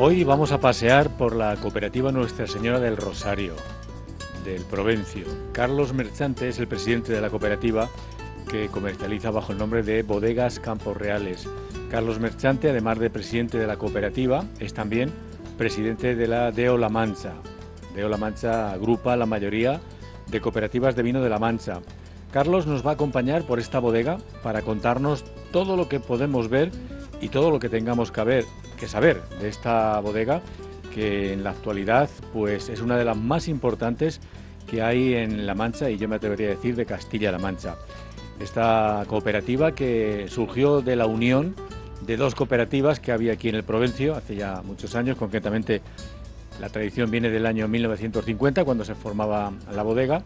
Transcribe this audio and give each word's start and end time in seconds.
Hoy 0.00 0.22
vamos 0.22 0.52
a 0.52 0.60
pasear 0.60 1.16
por 1.16 1.34
la 1.34 1.56
cooperativa 1.56 2.12
Nuestra 2.12 2.46
Señora 2.46 2.78
del 2.78 2.96
Rosario, 2.96 3.54
del 4.44 4.62
Provencio. 4.62 5.24
Carlos 5.50 5.92
Merchante 5.92 6.46
es 6.46 6.60
el 6.60 6.68
presidente 6.68 7.12
de 7.12 7.20
la 7.20 7.30
cooperativa 7.30 7.88
que 8.48 8.68
comercializa 8.68 9.32
bajo 9.32 9.50
el 9.50 9.58
nombre 9.58 9.82
de 9.82 10.04
Bodegas 10.04 10.60
Campos 10.60 10.96
Reales. 10.96 11.48
Carlos 11.90 12.20
Merchante, 12.20 12.70
además 12.70 13.00
de 13.00 13.10
presidente 13.10 13.58
de 13.58 13.66
la 13.66 13.76
cooperativa, 13.76 14.44
es 14.60 14.72
también 14.72 15.10
presidente 15.56 16.14
de 16.14 16.28
la 16.28 16.52
Deo 16.52 16.78
La 16.78 16.90
Mancha. 16.90 17.32
Deo 17.96 18.08
La 18.08 18.18
Mancha 18.18 18.70
agrupa 18.70 19.16
la 19.16 19.26
mayoría 19.26 19.80
de 20.28 20.40
cooperativas 20.40 20.94
de 20.94 21.02
vino 21.02 21.20
de 21.22 21.28
La 21.28 21.40
Mancha. 21.40 21.80
Carlos 22.30 22.68
nos 22.68 22.86
va 22.86 22.92
a 22.92 22.94
acompañar 22.94 23.42
por 23.42 23.58
esta 23.58 23.80
bodega 23.80 24.18
para 24.44 24.62
contarnos 24.62 25.24
todo 25.50 25.76
lo 25.76 25.88
que 25.88 25.98
podemos 25.98 26.48
ver 26.48 26.70
y 27.20 27.30
todo 27.30 27.50
lo 27.50 27.58
que 27.58 27.68
tengamos 27.68 28.12
que, 28.12 28.22
ver, 28.22 28.44
que 28.78 28.88
saber 28.88 29.22
de 29.40 29.48
esta 29.48 30.00
bodega 30.00 30.40
que 30.94 31.32
en 31.32 31.44
la 31.44 31.50
actualidad 31.50 32.08
pues 32.32 32.68
es 32.68 32.80
una 32.80 32.96
de 32.96 33.04
las 33.04 33.16
más 33.16 33.48
importantes 33.48 34.20
que 34.66 34.82
hay 34.82 35.14
en 35.14 35.46
La 35.46 35.54
Mancha 35.54 35.90
y 35.90 35.98
yo 35.98 36.08
me 36.08 36.16
atrevería 36.16 36.48
a 36.48 36.50
decir 36.50 36.76
de 36.76 36.86
Castilla-La 36.86 37.38
Mancha. 37.38 37.76
Esta 38.40 39.04
cooperativa 39.08 39.72
que 39.72 40.26
surgió 40.28 40.80
de 40.80 40.96
la 40.96 41.06
unión 41.06 41.54
de 42.06 42.16
dos 42.16 42.34
cooperativas 42.34 43.00
que 43.00 43.12
había 43.12 43.32
aquí 43.32 43.48
en 43.48 43.56
el 43.56 43.64
Provencio 43.64 44.14
hace 44.14 44.36
ya 44.36 44.62
muchos 44.64 44.94
años, 44.94 45.16
concretamente 45.16 45.82
la 46.60 46.68
tradición 46.68 47.10
viene 47.10 47.30
del 47.30 47.46
año 47.46 47.68
1950 47.68 48.64
cuando 48.64 48.84
se 48.84 48.94
formaba 48.94 49.52
la 49.74 49.82
bodega. 49.82 50.22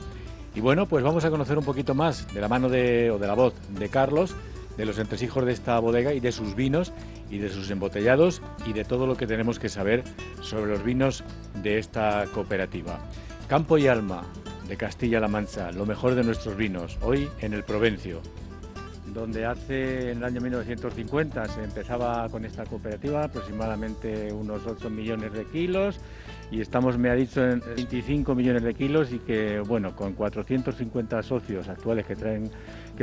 Y 0.55 0.61
bueno, 0.61 0.87
pues 0.87 1.03
vamos 1.03 1.25
a 1.25 1.31
conocer 1.31 1.57
un 1.57 1.65
poquito 1.65 1.95
más 1.95 2.33
de 2.35 2.41
la 2.41 2.49
mano 2.49 2.69
de, 2.69 3.11
o 3.11 3.19
de 3.19 3.27
la 3.27 3.35
voz 3.35 3.55
de 3.71 3.89
Carlos, 3.89 4.35
de 4.77 4.85
los 4.85 4.99
entresijos 4.99 5.45
de 5.47 5.53
esta 5.53 5.79
bodega 5.79 6.13
y 6.13 6.21
de 6.21 6.33
sus 6.33 6.55
vinos 6.55 6.93
y 7.33 7.39
de 7.39 7.49
sus 7.49 7.71
embotellados 7.71 8.43
y 8.67 8.75
de 8.75 8.85
todo 8.85 9.07
lo 9.07 9.17
que 9.17 9.27
tenemos 9.27 9.59
que 9.59 9.69
saber 9.69 10.05
sobre 10.43 10.71
los 10.71 10.85
vinos 10.85 11.25
de 11.63 11.79
esta 11.79 12.27
cooperativa. 12.33 13.01
Campo 13.49 13.79
y 13.79 13.89
Alma, 13.89 14.23
de 14.69 14.77
Castilla-La 14.77 15.29
Mancha, 15.29 15.73
lo 15.73 15.87
mejor 15.87 16.15
de 16.15 16.23
nuestros 16.23 16.57
vinos, 16.57 16.99
hoy 17.03 17.29
en 17.41 17.55
el 17.55 17.65
Provencio, 17.65 18.21
donde 19.13 19.45
hace 19.45 20.11
en 20.11 20.19
el 20.19 20.25
año 20.25 20.41
1950 20.41 21.47
se 21.47 21.65
empezaba 21.65 22.29
con 22.29 22.45
esta 22.45 22.65
cooperativa, 22.65 23.25
aproximadamente 23.25 24.33
unos 24.33 24.67
8 24.67 24.91
millones 24.91 25.33
de 25.33 25.45
kilos, 25.47 26.01
y 26.51 26.61
estamos, 26.61 26.99
me 26.99 27.09
ha 27.09 27.15
dicho, 27.15 27.43
en 27.43 27.61
25 27.61 28.35
millones 28.35 28.63
de 28.63 28.75
kilos 28.75 29.13
y 29.13 29.19
que, 29.19 29.61
bueno, 29.61 29.97
con 29.97 30.13
450 30.13 31.23
socios 31.23 31.69
actuales 31.69 32.07
que 32.07 32.15
traen 32.15 32.51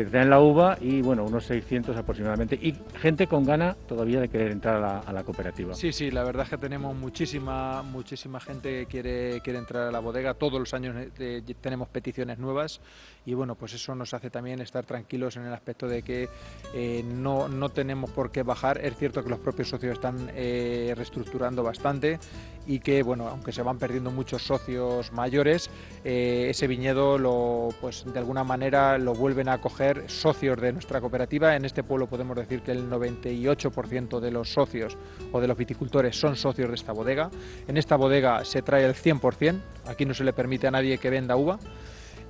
que 0.03 0.09
traen 0.09 0.29
la 0.29 0.39
uva 0.39 0.77
y 0.79 1.01
bueno, 1.01 1.25
unos 1.25 1.45
600 1.45 1.95
aproximadamente. 1.97 2.55
Y 2.55 2.75
gente 2.99 3.27
con 3.27 3.43
gana 3.43 3.75
todavía 3.87 4.19
de 4.21 4.29
querer 4.29 4.51
entrar 4.51 5.03
a 5.05 5.11
la, 5.11 5.23
cooperativa. 5.23 5.75
Sí, 5.75 5.91
sí, 5.91 6.11
la 6.11 6.23
verdad 6.23 6.43
es 6.43 6.49
que 6.49 6.57
tenemos 6.57 6.95
muchísima, 6.95 7.83
muchísima 7.83 8.39
gente 8.39 8.69
que 8.69 8.85
quiere, 8.85 9.41
quiere 9.41 9.59
entrar 9.59 9.87
a 9.87 9.91
la 9.91 9.99
bodega. 9.99 10.33
Todos 10.33 10.59
los 10.59 10.73
años 10.73 10.95
eh, 11.19 11.41
tenemos 11.61 11.89
peticiones 11.89 12.39
nuevas 12.39 12.79
y 13.25 13.33
bueno, 13.33 13.55
pues 13.55 13.73
eso 13.73 13.93
nos 13.93 14.13
hace 14.13 14.29
también 14.29 14.61
estar 14.61 14.85
tranquilos 14.85 15.35
en 15.35 15.45
el 15.45 15.53
aspecto 15.53 15.87
de 15.87 16.01
que 16.01 16.29
eh, 16.73 17.03
no, 17.05 17.49
no 17.49 17.69
tenemos 17.69 18.09
por 18.11 18.31
qué 18.31 18.43
bajar. 18.43 18.79
Es 18.83 18.95
cierto 18.95 19.23
que 19.23 19.29
los 19.29 19.39
propios 19.39 19.69
socios 19.69 19.93
están 19.93 20.31
eh, 20.33 20.93
reestructurando 20.95 21.61
bastante 21.61 22.19
y 22.65 22.79
que, 22.79 23.03
bueno, 23.03 23.27
aunque 23.27 23.51
se 23.51 23.63
van 23.63 23.79
perdiendo 23.79 24.11
muchos 24.11 24.43
socios 24.43 25.11
mayores, 25.11 25.69
ese 26.03 26.67
viñedo 26.67 27.17
lo, 27.17 27.69
pues 27.81 28.05
de 28.05 28.19
alguna 28.19 28.43
manera 28.43 28.97
lo 28.99 29.13
vuelven 29.13 29.49
a 29.49 29.59
coger 29.59 29.88
socios 30.07 30.59
de 30.59 30.73
nuestra 30.73 31.01
cooperativa. 31.01 31.55
En 31.55 31.65
este 31.65 31.83
pueblo 31.83 32.07
podemos 32.07 32.35
decir 32.35 32.61
que 32.61 32.71
el 32.71 32.89
98% 32.89 34.19
de 34.19 34.31
los 34.31 34.51
socios 34.51 34.97
o 35.31 35.41
de 35.41 35.47
los 35.47 35.57
viticultores 35.57 36.19
son 36.19 36.35
socios 36.35 36.69
de 36.69 36.75
esta 36.75 36.91
bodega. 36.91 37.29
En 37.67 37.77
esta 37.77 37.95
bodega 37.95 38.43
se 38.45 38.61
trae 38.61 38.85
el 38.85 38.95
100%, 38.95 39.59
aquí 39.87 40.05
no 40.05 40.13
se 40.13 40.23
le 40.23 40.33
permite 40.33 40.67
a 40.67 40.71
nadie 40.71 40.97
que 40.97 41.09
venda 41.09 41.35
uva. 41.35 41.59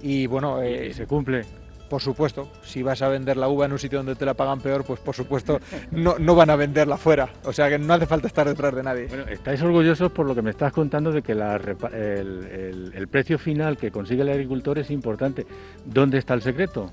Y 0.01 0.27
bueno, 0.27 0.61
eh, 0.61 0.93
se 0.93 1.05
cumple. 1.05 1.45
Por 1.89 2.03
supuesto, 2.03 2.51
si 2.61 2.83
vas 2.83 3.01
a 3.01 3.09
vender 3.09 3.35
la 3.35 3.47
uva 3.47 3.65
en 3.65 3.71
un 3.71 3.79
sitio 3.79 3.97
donde 3.97 4.13
te 4.15 4.23
la 4.23 4.35
pagan 4.35 4.61
peor, 4.61 4.85
pues 4.85 4.99
por 4.99 5.15
supuesto 5.15 5.59
no, 5.89 6.19
no 6.19 6.35
van 6.35 6.51
a 6.51 6.55
venderla 6.55 6.97
fuera. 6.97 7.29
O 7.45 7.51
sea 7.51 7.67
que 7.67 7.79
no 7.79 7.91
hace 7.95 8.05
falta 8.05 8.27
estar 8.27 8.47
detrás 8.47 8.75
de 8.75 8.83
nadie. 8.83 9.07
Bueno, 9.07 9.23
estáis 9.27 9.59
orgullosos 9.63 10.11
por 10.11 10.27
lo 10.27 10.35
que 10.35 10.43
me 10.43 10.51
estás 10.51 10.71
contando 10.71 11.11
de 11.11 11.23
que 11.23 11.31
el, 11.31 12.91
el 12.93 13.07
precio 13.07 13.39
final 13.39 13.75
que 13.75 13.89
consigue 13.89 14.21
el 14.21 14.29
agricultor 14.29 14.77
es 14.77 14.91
importante. 14.91 15.47
¿Dónde 15.83 16.19
está 16.19 16.35
el 16.35 16.43
secreto? 16.43 16.91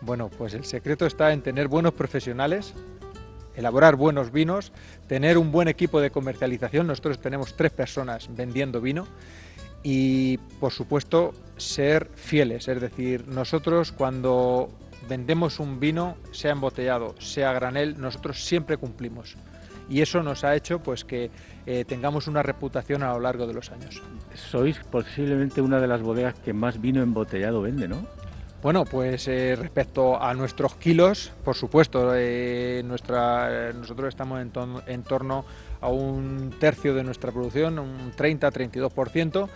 Bueno, 0.00 0.30
pues 0.30 0.54
el 0.54 0.64
secreto 0.64 1.06
está 1.06 1.32
en 1.32 1.42
tener 1.42 1.68
buenos 1.68 1.92
profesionales, 1.92 2.74
elaborar 3.54 3.96
buenos 3.96 4.32
vinos, 4.32 4.72
tener 5.06 5.36
un 5.36 5.52
buen 5.52 5.68
equipo 5.68 6.00
de 6.00 6.10
comercialización. 6.10 6.86
Nosotros 6.86 7.20
tenemos 7.20 7.56
tres 7.56 7.72
personas 7.72 8.28
vendiendo 8.34 8.80
vino 8.80 9.06
y, 9.82 10.38
por 10.58 10.72
supuesto, 10.72 11.34
ser 11.56 12.10
fieles. 12.14 12.68
Es 12.68 12.80
decir, 12.80 13.28
nosotros 13.28 13.92
cuando 13.92 14.70
vendemos 15.08 15.60
un 15.60 15.80
vino, 15.80 16.16
sea 16.32 16.52
embotellado, 16.52 17.14
sea 17.18 17.52
granel, 17.52 18.00
nosotros 18.00 18.44
siempre 18.44 18.76
cumplimos. 18.76 19.36
Y 19.88 20.02
eso 20.02 20.22
nos 20.22 20.44
ha 20.44 20.54
hecho 20.54 20.78
pues 20.78 21.04
que 21.04 21.30
eh, 21.66 21.84
tengamos 21.84 22.28
una 22.28 22.42
reputación 22.44 23.02
a 23.02 23.12
lo 23.12 23.20
largo 23.20 23.46
de 23.46 23.54
los 23.54 23.70
años. 23.72 24.00
Sois 24.34 24.78
posiblemente 24.78 25.60
una 25.60 25.80
de 25.80 25.88
las 25.88 26.00
bodegas 26.00 26.34
que 26.34 26.52
más 26.52 26.80
vino 26.80 27.02
embotellado 27.02 27.60
vende, 27.60 27.88
¿no? 27.88 28.06
Bueno, 28.62 28.84
pues 28.84 29.26
eh, 29.26 29.56
respecto 29.56 30.20
a 30.22 30.34
nuestros 30.34 30.74
kilos, 30.74 31.32
por 31.44 31.54
supuesto, 31.54 32.12
eh, 32.14 32.82
nuestra, 32.84 33.72
nosotros 33.72 34.10
estamos 34.10 34.38
en, 34.38 35.02
torno 35.02 35.46
a 35.80 35.88
un 35.88 36.54
tercio 36.60 36.94
de 36.94 37.02
nuestra 37.02 37.32
producción, 37.32 37.78
un 37.78 38.12
30-32%, 38.12 39.48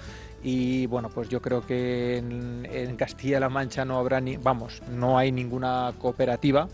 y 0.43 0.87
bueno, 0.87 1.11
pues 1.11 1.29
yo 1.29 1.43
creo 1.43 1.67
que 1.67 2.17
en, 2.17 2.67
en 2.73 2.97
Castilla-La 2.97 3.51
Mancha 3.51 3.85
no 3.85 3.99
habrá 3.99 4.23
ni, 4.23 4.39
vamos, 4.39 4.81
no 4.91 5.19
hay 5.19 5.33
ninguna 5.33 5.93
cooperativa 5.99 6.69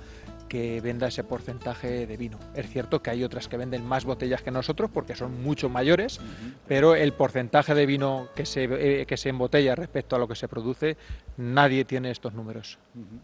que 0.50 0.81
venda 0.81 1.06
ese 1.06 1.22
porcentaje 1.22 2.09
de 2.09 2.16
vino. 2.16 2.37
Es 2.55 2.69
cierto 2.69 3.00
que 3.00 3.11
hay 3.11 3.22
otras 3.22 3.47
que 3.47 3.56
venden 3.56 3.87
más 3.87 4.05
botellas 4.05 4.43
que 4.43 4.50
nosotros 4.50 4.91
porque 4.93 5.15
son 5.15 5.41
mucho 5.44 5.69
mayores, 5.69 6.21
pero 6.66 6.97
el 6.97 7.12
porcentaje 7.12 7.72
de 7.72 7.87
vino 7.87 8.27
que 8.34 8.44
se, 8.44 8.65
eh, 8.65 9.06
que 9.06 9.16
se 9.16 9.28
embotella 9.28 9.77
respecto 9.77 10.16
a 10.16 10.19
lo 10.19 10.27
que 10.27 10.34
se 10.34 10.49
produce, 10.49 10.97
nadie 11.37 11.84
tiene 11.84 12.10
estos 12.10 12.34
números. 12.34 12.81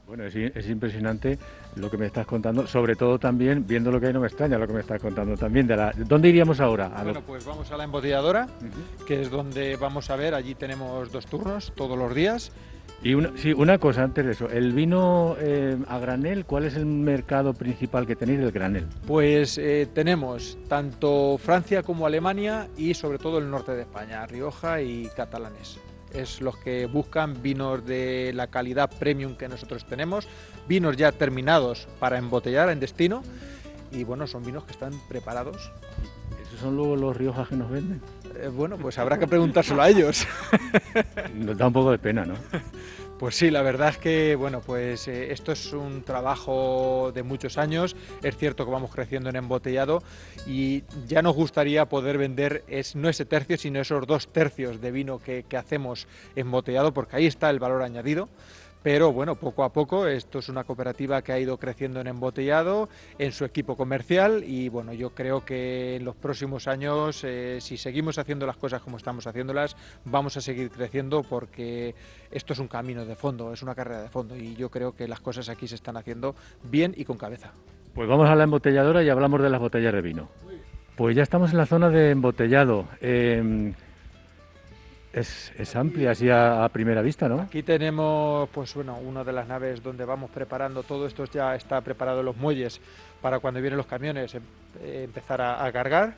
Bueno, 0.06 0.24
es, 0.24 0.68
impresionante 0.68 1.36
lo 1.74 1.90
que 1.90 1.98
me 1.98 2.06
estás 2.06 2.26
contando, 2.26 2.64
sobre 2.68 2.94
todo 2.94 3.18
también, 3.18 3.66
viendo 3.66 3.90
lo 3.90 4.00
que 4.00 4.06
hay, 4.06 4.12
no 4.12 4.20
me 4.20 4.28
extraña 4.28 4.56
lo 4.56 4.68
que 4.68 4.74
me 4.74 4.80
estás 4.80 5.02
contando 5.02 5.36
también. 5.36 5.66
De 5.66 5.76
la, 5.76 5.92
¿Dónde 5.96 6.28
iríamos 6.28 6.60
ahora? 6.60 6.88
bueno, 7.02 7.22
pues 7.26 7.44
vamos 7.44 7.72
a 7.72 7.76
la 7.76 7.82
embotelladora, 7.82 8.46
que 9.04 9.22
es 9.22 9.30
donde 9.32 9.74
vamos 9.74 10.10
a 10.10 10.16
ver, 10.16 10.32
allí 10.32 10.54
tenemos 10.54 11.10
dos 11.10 11.26
turnos 11.26 11.72
todos 11.74 11.98
los 11.98 12.14
días. 12.14 12.52
Y 13.02 13.14
una, 13.14 13.78
cosa 13.78 14.02
antes 14.02 14.24
de 14.24 14.32
eso, 14.32 14.48
el 14.48 14.72
vino 14.72 15.36
eh, 15.38 15.76
a 15.86 15.98
granel, 15.98 16.44
¿cuál 16.44 16.64
es 16.64 16.74
el 16.74 16.86
mercado 16.86 17.54
principal 17.54 18.06
que 18.06 18.16
tenéis 18.16 18.40
del 18.40 18.50
granel? 18.50 18.86
Pues 19.06 19.58
eh, 19.58 19.86
tenemos 19.94 20.58
tanto 20.68 21.38
Francia 21.38 21.82
como 21.84 22.06
Alemania 22.06 22.68
y 22.76 22.94
sobre 22.94 23.18
todo 23.18 23.38
el 23.38 23.48
norte 23.48 23.76
de 23.76 23.82
España, 23.82 24.26
Rioja 24.26 24.80
y 24.80 25.08
catalanes. 25.14 25.78
Es 26.12 26.40
los 26.40 26.56
que 26.56 26.86
buscan 26.86 27.42
vinos 27.42 27.86
de 27.86 28.32
la 28.34 28.48
calidad 28.48 28.90
premium 28.98 29.36
que 29.36 29.48
nosotros 29.48 29.86
tenemos, 29.86 30.26
vinos 30.66 30.96
ya 30.96 31.12
terminados 31.12 31.86
para 32.00 32.18
embotellar 32.18 32.70
en 32.70 32.80
destino 32.80 33.22
y 33.92 34.04
bueno, 34.04 34.26
son 34.26 34.44
vinos 34.44 34.64
que 34.64 34.72
están 34.72 34.92
preparados. 35.08 35.70
¿Esos 36.56 36.68
son 36.68 36.76
luego 36.76 36.96
los 36.96 37.14
Riojas 37.14 37.48
que 37.48 37.54
nos 37.54 37.70
venden? 37.70 38.00
Eh, 38.34 38.48
bueno, 38.48 38.78
pues 38.78 38.98
habrá 38.98 39.18
que 39.18 39.26
preguntárselo 39.26 39.82
a 39.82 39.90
ellos. 39.90 40.26
Nos 41.34 41.58
da 41.58 41.66
un 41.66 41.72
poco 41.74 41.90
de 41.90 41.98
pena, 41.98 42.24
¿no? 42.24 42.32
Pues 43.18 43.34
sí, 43.34 43.50
la 43.50 43.60
verdad 43.60 43.90
es 43.90 43.98
que 43.98 44.36
bueno, 44.36 44.62
pues 44.62 45.06
eh, 45.06 45.32
esto 45.32 45.52
es 45.52 45.74
un 45.74 46.02
trabajo 46.02 47.12
de 47.14 47.22
muchos 47.22 47.58
años. 47.58 47.94
Es 48.22 48.38
cierto 48.38 48.64
que 48.64 48.70
vamos 48.70 48.90
creciendo 48.90 49.28
en 49.28 49.36
embotellado 49.36 50.02
y 50.46 50.82
ya 51.06 51.20
nos 51.20 51.34
gustaría 51.34 51.90
poder 51.90 52.16
vender 52.16 52.64
es, 52.68 52.96
no 52.96 53.10
ese 53.10 53.26
tercio, 53.26 53.58
sino 53.58 53.78
esos 53.78 54.06
dos 54.06 54.28
tercios 54.28 54.80
de 54.80 54.92
vino 54.92 55.18
que, 55.18 55.44
que 55.46 55.58
hacemos 55.58 56.06
embotellado, 56.36 56.94
porque 56.94 57.16
ahí 57.16 57.26
está 57.26 57.50
el 57.50 57.58
valor 57.58 57.82
añadido 57.82 58.30
pero 58.86 59.12
bueno, 59.12 59.34
poco 59.34 59.64
a 59.64 59.72
poco 59.72 60.06
esto 60.06 60.38
es 60.38 60.48
una 60.48 60.62
cooperativa 60.62 61.20
que 61.20 61.32
ha 61.32 61.40
ido 61.40 61.58
creciendo 61.58 62.00
en 62.00 62.06
embotellado, 62.06 62.88
en 63.18 63.32
su 63.32 63.44
equipo 63.44 63.76
comercial 63.76 64.44
y 64.46 64.68
bueno, 64.68 64.92
yo 64.92 65.10
creo 65.10 65.44
que 65.44 65.96
en 65.96 66.04
los 66.04 66.14
próximos 66.14 66.68
años, 66.68 67.24
eh, 67.24 67.58
si 67.60 67.78
seguimos 67.78 68.16
haciendo 68.16 68.46
las 68.46 68.56
cosas 68.56 68.80
como 68.82 68.96
estamos 68.96 69.26
haciéndolas, 69.26 69.76
vamos 70.04 70.36
a 70.36 70.40
seguir 70.40 70.70
creciendo 70.70 71.24
porque 71.24 71.96
esto 72.30 72.52
es 72.52 72.60
un 72.60 72.68
camino 72.68 73.04
de 73.04 73.16
fondo, 73.16 73.52
es 73.52 73.60
una 73.60 73.74
carrera 73.74 74.02
de 74.02 74.08
fondo 74.08 74.36
y 74.36 74.54
yo 74.54 74.70
creo 74.70 74.94
que 74.94 75.08
las 75.08 75.18
cosas 75.18 75.48
aquí 75.48 75.66
se 75.66 75.74
están 75.74 75.96
haciendo 75.96 76.36
bien 76.62 76.94
y 76.96 77.04
con 77.04 77.18
cabeza. 77.18 77.50
Pues 77.92 78.08
vamos 78.08 78.30
a 78.30 78.36
la 78.36 78.44
embotelladora 78.44 79.02
y 79.02 79.08
hablamos 79.08 79.42
de 79.42 79.50
las 79.50 79.60
botellas 79.60 79.94
de 79.94 80.00
vino. 80.00 80.28
Pues 80.94 81.16
ya 81.16 81.24
estamos 81.24 81.50
en 81.50 81.58
la 81.58 81.66
zona 81.66 81.90
de 81.90 82.12
embotellado. 82.12 82.86
Em, 83.00 83.74
es, 85.20 85.76
amplia 85.76 86.10
así 86.10 86.28
a, 86.30 86.68
primera 86.72 87.00
vista, 87.00 87.28
¿no? 87.28 87.40
Aquí 87.40 87.62
tenemos, 87.62 88.48
pues 88.50 88.74
bueno, 88.74 88.98
una 88.98 89.24
de 89.24 89.32
las 89.32 89.48
naves 89.48 89.82
donde 89.82 90.04
vamos 90.04 90.30
preparando 90.30 90.82
todo 90.82 91.06
esto 91.06 91.24
ya 91.24 91.54
está 91.54 91.80
preparado 91.80 92.22
los 92.22 92.36
muelles 92.36 92.80
para 93.22 93.38
cuando 93.38 93.60
vienen 93.60 93.78
los 93.78 93.86
camiones 93.86 94.34
em, 94.34 94.42
eh, 94.82 95.02
empezar 95.04 95.40
a, 95.40 95.72
cargar 95.72 96.14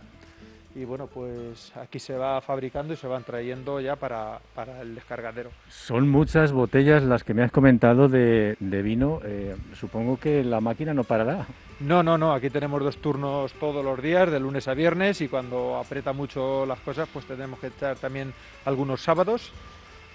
y 0.75 0.85
bueno, 0.85 1.07
pues 1.07 1.73
aquí 1.77 1.99
se 1.99 2.15
va 2.15 2.41
fabricando 2.41 2.93
y 2.93 2.97
se 2.97 3.07
van 3.07 3.25
trayendo 3.25 3.81
ya 3.81 3.97
para, 3.97 4.39
para 4.55 4.83
el 4.83 4.95
descargadero. 4.95 5.51
Son 5.69 6.09
muchas 6.09 6.53
botellas 6.53 7.03
las 7.03 7.25
que 7.25 7.35
me 7.35 7.43
has 7.43 7.51
comentado 7.51 8.09
de, 8.09 8.57
de 8.61 8.83
vino. 8.83 9.21
Eh, 9.25 9.57
supongo 9.75 10.19
que 10.19 10.45
la 10.45 10.61
máquina 10.61 10.95
no 10.95 11.05
parará. 11.05 11.47
No, 11.81 12.03
no, 12.03 12.19
no, 12.19 12.33
aquí 12.33 12.51
tenemos 12.51 12.83
dos 12.83 12.99
turnos 12.99 13.53
todos 13.55 13.85
los 13.85 14.03
días, 14.03 14.31
de 14.31 14.41
lunes 14.41 14.69
a 14.69 14.75
viernes, 14.75 15.21
y 15.21 15.29
cuando 15.29 15.77
aprieta 15.77 16.13
mucho 16.13 16.67
las 16.67 16.81
cosas, 16.81 17.09
pues 17.13 17.25
tenemos 17.25 17.59
que 17.61 17.69
echar 17.69 17.97
también 17.97 18.33
algunos 18.65 19.01
sábados. 19.01 19.53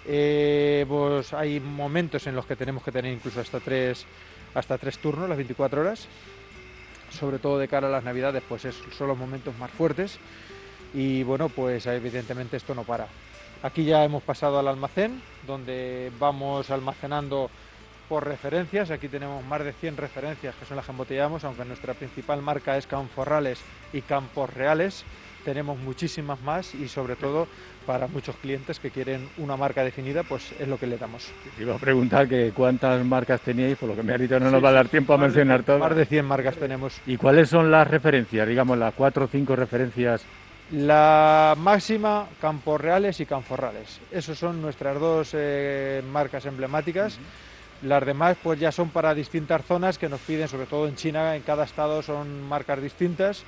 Eh, 0.06 0.86
pues 0.88 1.34
hay 1.34 1.60
momentos 1.60 2.28
en 2.28 2.36
los 2.36 2.46
que 2.46 2.56
tenemos 2.56 2.84
que 2.84 2.92
tener 2.92 3.14
incluso 3.14 3.40
hasta 3.40 3.60
tres, 3.60 4.06
hasta 4.54 4.78
tres 4.78 5.00
turnos, 5.00 5.28
las 5.30 5.38
24 5.38 5.82
horas. 5.82 6.08
Sobre 7.20 7.40
todo 7.40 7.60
de 7.60 7.68
cara 7.68 7.88
a 7.88 7.92
las 7.92 8.04
navidades, 8.04 8.44
pues 8.48 8.66
es, 8.66 8.76
son 8.98 9.08
los 9.08 9.18
momentos 9.18 9.58
más 9.58 9.72
fuertes. 9.72 10.20
Y 10.94 11.24
bueno, 11.24 11.50
pues 11.50 11.86
evidentemente 11.86 12.58
esto 12.58 12.76
no 12.76 12.84
para. 12.84 13.08
Aquí 13.64 13.86
ya 13.86 14.04
hemos 14.04 14.24
pasado 14.24 14.60
al 14.60 14.68
almacén, 14.68 15.22
donde 15.48 16.12
vamos 16.20 16.70
almacenando 16.70 17.50
por 18.10 18.28
referencias. 18.28 18.92
Aquí 18.92 19.08
tenemos 19.08 19.44
más 19.46 19.64
de 19.64 19.74
100 19.74 19.98
referencias 19.98 20.54
que 20.56 20.66
son 20.66 20.78
las 20.78 20.86
que 20.86 20.92
embotellamos, 20.92 21.44
aunque 21.44 21.66
nuestra 21.66 21.94
principal 21.94 22.42
marca 22.42 22.78
es 22.78 22.88
Canforrales 22.88 23.60
y 23.94 24.02
Campos 24.02 24.54
Reales. 24.54 25.06
Tenemos 25.44 25.78
muchísimas 25.80 26.42
más 26.42 26.74
y 26.76 26.88
sobre 26.88 27.16
todo 27.16 27.48
para 27.86 28.08
muchos 28.08 28.36
clientes 28.38 28.80
que 28.80 28.92
quieren 28.92 29.28
una 29.38 29.58
marca 29.58 29.84
definida, 29.84 30.24
pues 30.24 30.54
es 30.60 30.68
lo 30.68 30.78
que 30.78 30.88
le 30.88 30.98
damos. 30.98 31.32
Te 31.56 31.64
iba 31.64 31.76
a 31.76 31.80
preguntar 31.80 32.28
que 32.28 32.52
cuántas 32.56 33.04
marcas 33.06 33.42
teníais, 33.42 33.78
por 33.78 33.90
lo 33.90 33.96
que 33.96 34.04
me 34.04 34.14
ha 34.14 34.18
dicho 34.18 34.40
no 34.40 34.50
nos 34.50 34.64
va 34.64 34.70
a 34.70 34.74
dar 34.74 34.88
tiempo 34.88 35.14
a 35.14 35.18
mencionar 35.18 35.64
todas. 35.64 35.82
Más 35.82 35.96
de 35.96 36.06
100 36.06 36.26
marcas 36.26 36.56
tenemos. 36.56 37.00
¿Y 37.06 37.18
cuáles 37.18 37.50
son 37.50 37.70
las 37.70 37.88
referencias, 37.88 38.48
digamos, 38.48 38.78
las 38.78 38.94
cuatro 38.94 39.26
o 39.26 39.28
cinco 39.28 39.56
referencias 39.56 40.26
la 40.72 41.56
máxima, 41.58 42.28
Campos 42.42 42.82
Reales 42.82 43.20
y 43.20 43.26
Canforrales. 43.26 44.00
Esas 44.12 44.40
son 44.40 44.62
nuestras 44.62 45.00
dos 45.00 45.32
eh, 45.34 46.02
marcas 46.12 46.46
emblemáticas. 46.46 47.20
Las 47.84 48.06
demás 48.06 48.38
pues 48.42 48.60
ya 48.60 48.72
son 48.72 48.90
para 48.90 49.14
distintas 49.14 49.64
zonas 49.66 49.98
que 49.98 50.10
nos 50.10 50.22
piden, 50.22 50.48
sobre 50.48 50.66
todo 50.66 50.88
en 50.88 50.96
China, 50.96 51.36
en 51.36 51.44
cada 51.44 51.66
estado 51.66 52.02
son 52.02 52.42
marcas 52.48 52.82
distintas 52.82 53.44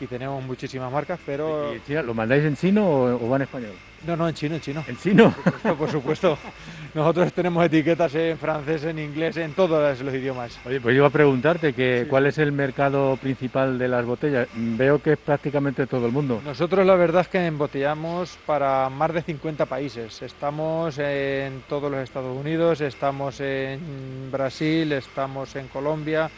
y 0.00 0.06
tenemos 0.06 0.42
muchísimas 0.44 0.90
marcas, 0.90 1.20
pero... 1.24 1.72
¿Lo 1.88 2.14
mandáis 2.14 2.44
en 2.44 2.56
chino 2.56 2.86
o, 2.86 3.28
va 3.28 3.36
en 3.36 3.42
español? 3.42 3.72
No, 4.06 4.16
no, 4.16 4.28
en 4.28 4.34
chino, 4.34 4.54
en 4.54 4.60
chino. 4.60 4.84
¿En 4.88 4.96
chino? 4.96 5.34
Por 5.78 5.90
supuesto, 5.90 6.38
Nosotros 6.92 7.32
tenemos 7.32 7.64
etiquetas 7.64 8.12
en 8.16 8.36
francés, 8.36 8.82
en 8.82 8.98
inglés, 8.98 9.36
en 9.36 9.52
todos 9.52 10.00
los 10.00 10.12
idiomas. 10.12 10.58
Oye, 10.66 10.80
pues 10.80 10.96
iba 10.96 11.06
a 11.06 11.10
preguntarte 11.10 11.72
que 11.72 12.06
cuál 12.10 12.26
es 12.26 12.38
el 12.38 12.50
mercado 12.50 13.16
principal 13.16 13.78
de 13.78 13.86
las 13.86 14.04
botellas. 14.04 14.48
Veo 14.56 15.00
que 15.00 15.12
es 15.12 15.18
prácticamente 15.18 15.86
todo 15.86 16.06
el 16.06 16.12
mundo. 16.12 16.42
Nosotros 16.44 16.84
la 16.84 16.96
verdad 16.96 17.20
es 17.22 17.28
que 17.28 17.46
embotellamos 17.46 18.36
para 18.44 18.88
más 18.88 19.12
de 19.12 19.22
50 19.22 19.66
países. 19.66 20.20
Estamos 20.20 20.98
en 20.98 21.62
todos 21.68 21.92
los 21.92 22.00
Estados 22.00 22.36
Unidos, 22.36 22.80
estamos 22.80 23.40
en 23.40 24.28
Brasil, 24.32 24.90
estamos 24.92 25.54
en 25.54 25.68
Colombia, 25.68 26.28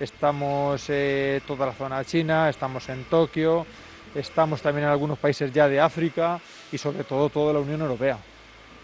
estamos 0.00 0.88
en 0.88 1.42
toda 1.42 1.66
la 1.66 1.72
zona 1.72 2.04
china, 2.04 2.48
estamos 2.48 2.88
en 2.88 3.04
Tokio, 3.04 3.66
estamos 4.14 4.62
también 4.62 4.86
en 4.86 4.90
algunos 4.90 5.18
países 5.18 5.52
ya 5.52 5.68
de 5.68 5.78
África 5.78 6.40
y 6.72 6.78
sobre 6.78 7.04
todo 7.04 7.28
toda 7.28 7.52
la 7.52 7.60
Unión 7.60 7.82
Europea. 7.82 8.18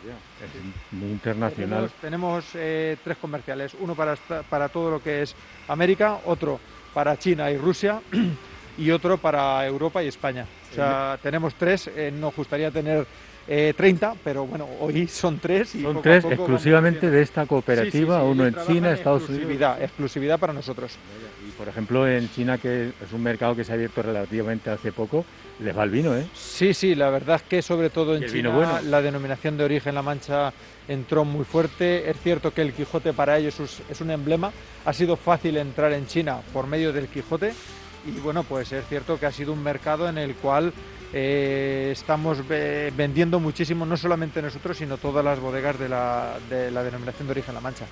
Es 0.06 0.92
muy 0.92 1.10
internacional. 1.10 1.90
Tenemos, 2.00 2.44
eh, 2.54 2.96
tres 3.02 3.16
comerciales, 3.16 3.74
uno 3.80 3.94
para, 3.94 4.14
para 4.48 4.68
todo 4.68 4.90
lo 4.90 5.02
que 5.02 5.22
es 5.22 5.34
América, 5.66 6.20
otro 6.26 6.60
para 6.94 7.18
China 7.18 7.50
y 7.50 7.56
Rusia 7.56 8.00
y 8.78 8.90
otro 8.90 9.18
para 9.18 9.66
Europa 9.66 10.02
y 10.02 10.08
España. 10.08 10.46
O 10.70 10.74
sea, 10.74 11.18
tenemos 11.22 11.54
tres, 11.54 11.88
eh, 11.88 12.12
nos 12.14 12.36
gustaría 12.36 12.70
tener 12.70 13.06
eh, 13.48 13.75
30, 13.76 14.14
pero 14.25 14.46
bueno, 14.46 14.69
hoy 14.81 15.06
son 15.06 15.38
tres. 15.38 15.75
Y 15.75 15.82
son 15.82 16.02
tres 16.02 16.25
exclusivamente 16.25 17.10
de 17.10 17.22
esta 17.22 17.46
cooperativa, 17.46 18.22
uno 18.22 18.46
en 18.46 18.56
China, 18.66 18.93
Estados 18.93 19.28
Unidos. 19.28 19.78
Exclusividad 19.81 20.38
para 20.38 20.52
nosotros. 20.52 20.96
Y 21.46 21.50
por 21.52 21.69
ejemplo 21.69 22.08
en 22.08 22.31
China, 22.31 22.58
que 22.58 22.88
es 22.88 23.12
un 23.12 23.22
mercado 23.22 23.54
que 23.54 23.64
se 23.64 23.72
ha 23.72 23.75
abierto 23.76 24.02
relativamente 24.02 24.70
hace 24.70 24.90
poco, 24.93 25.25
les 25.60 25.76
va 25.76 25.84
el 25.84 25.90
vino, 25.90 26.14
¿eh? 26.16 26.26
Sí, 26.34 26.75
sí, 26.75 26.94
la 26.94 27.08
verdad 27.10 27.37
es 27.37 27.43
que 27.43 27.62
sobre 27.62 27.90
todo 27.90 28.16
en 28.16 28.26
China 28.26 28.81
la 28.82 29.00
denominación 29.00 29.56
de 29.56 29.64
origen 29.64 29.94
La 29.94 30.02
Mancha 30.02 30.52
entró 30.88 31.25
muy 31.25 31.44
fuerte. 31.44 32.10
Es 32.10 32.16
cierto 32.20 32.52
que 32.52 32.62
el 32.62 32.72
Quijote 32.72 33.12
para 33.12 33.38
ellos 33.38 33.60
es 33.88 34.00
un 34.00 34.10
emblema. 34.10 34.52
Ha 34.84 34.92
sido 34.92 35.16
fácil 35.16 35.56
entrar 35.56 35.92
en 35.92 36.06
China 36.06 36.40
por 36.52 36.66
medio 36.66 36.92
del 36.92 37.06
Quijote 37.08 37.52
y 38.06 38.20
bueno, 38.20 38.44
pues 38.44 38.72
es 38.72 38.87
cierto 38.88 39.19
que 39.19 39.26
ha 39.26 39.32
sido 39.32 39.52
un 39.52 39.62
mercado 39.62 40.08
en 40.08 40.19
el 40.19 40.34
cual 40.37 40.72
eh, 41.12 41.90
estamos 41.92 42.38
vendiendo 42.48 43.40
muchísimo, 43.40 43.86
no 43.86 43.96
solamente 43.96 44.42
nosotros, 44.42 44.76
sino 44.76 44.98
todas 44.98 45.24
las 45.24 45.40
bodegas 45.40 45.78
de 45.78 45.88
la, 45.88 46.34
de 46.50 46.70
la 46.70 46.82
denominación 46.82 47.26
de 47.28 47.32
origen 47.32 47.54
La 47.54 47.60
Mancha. 47.60 47.86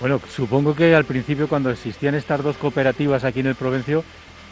Bueno, 0.00 0.20
supongo 0.28 0.76
que 0.76 0.94
al 0.94 1.04
principio 1.04 1.48
cuando 1.48 1.70
existían 1.70 2.14
estas 2.14 2.42
dos 2.42 2.56
cooperativas 2.56 3.24
aquí 3.24 3.40
en 3.40 3.48
el 3.48 3.56
Provencio, 3.56 4.04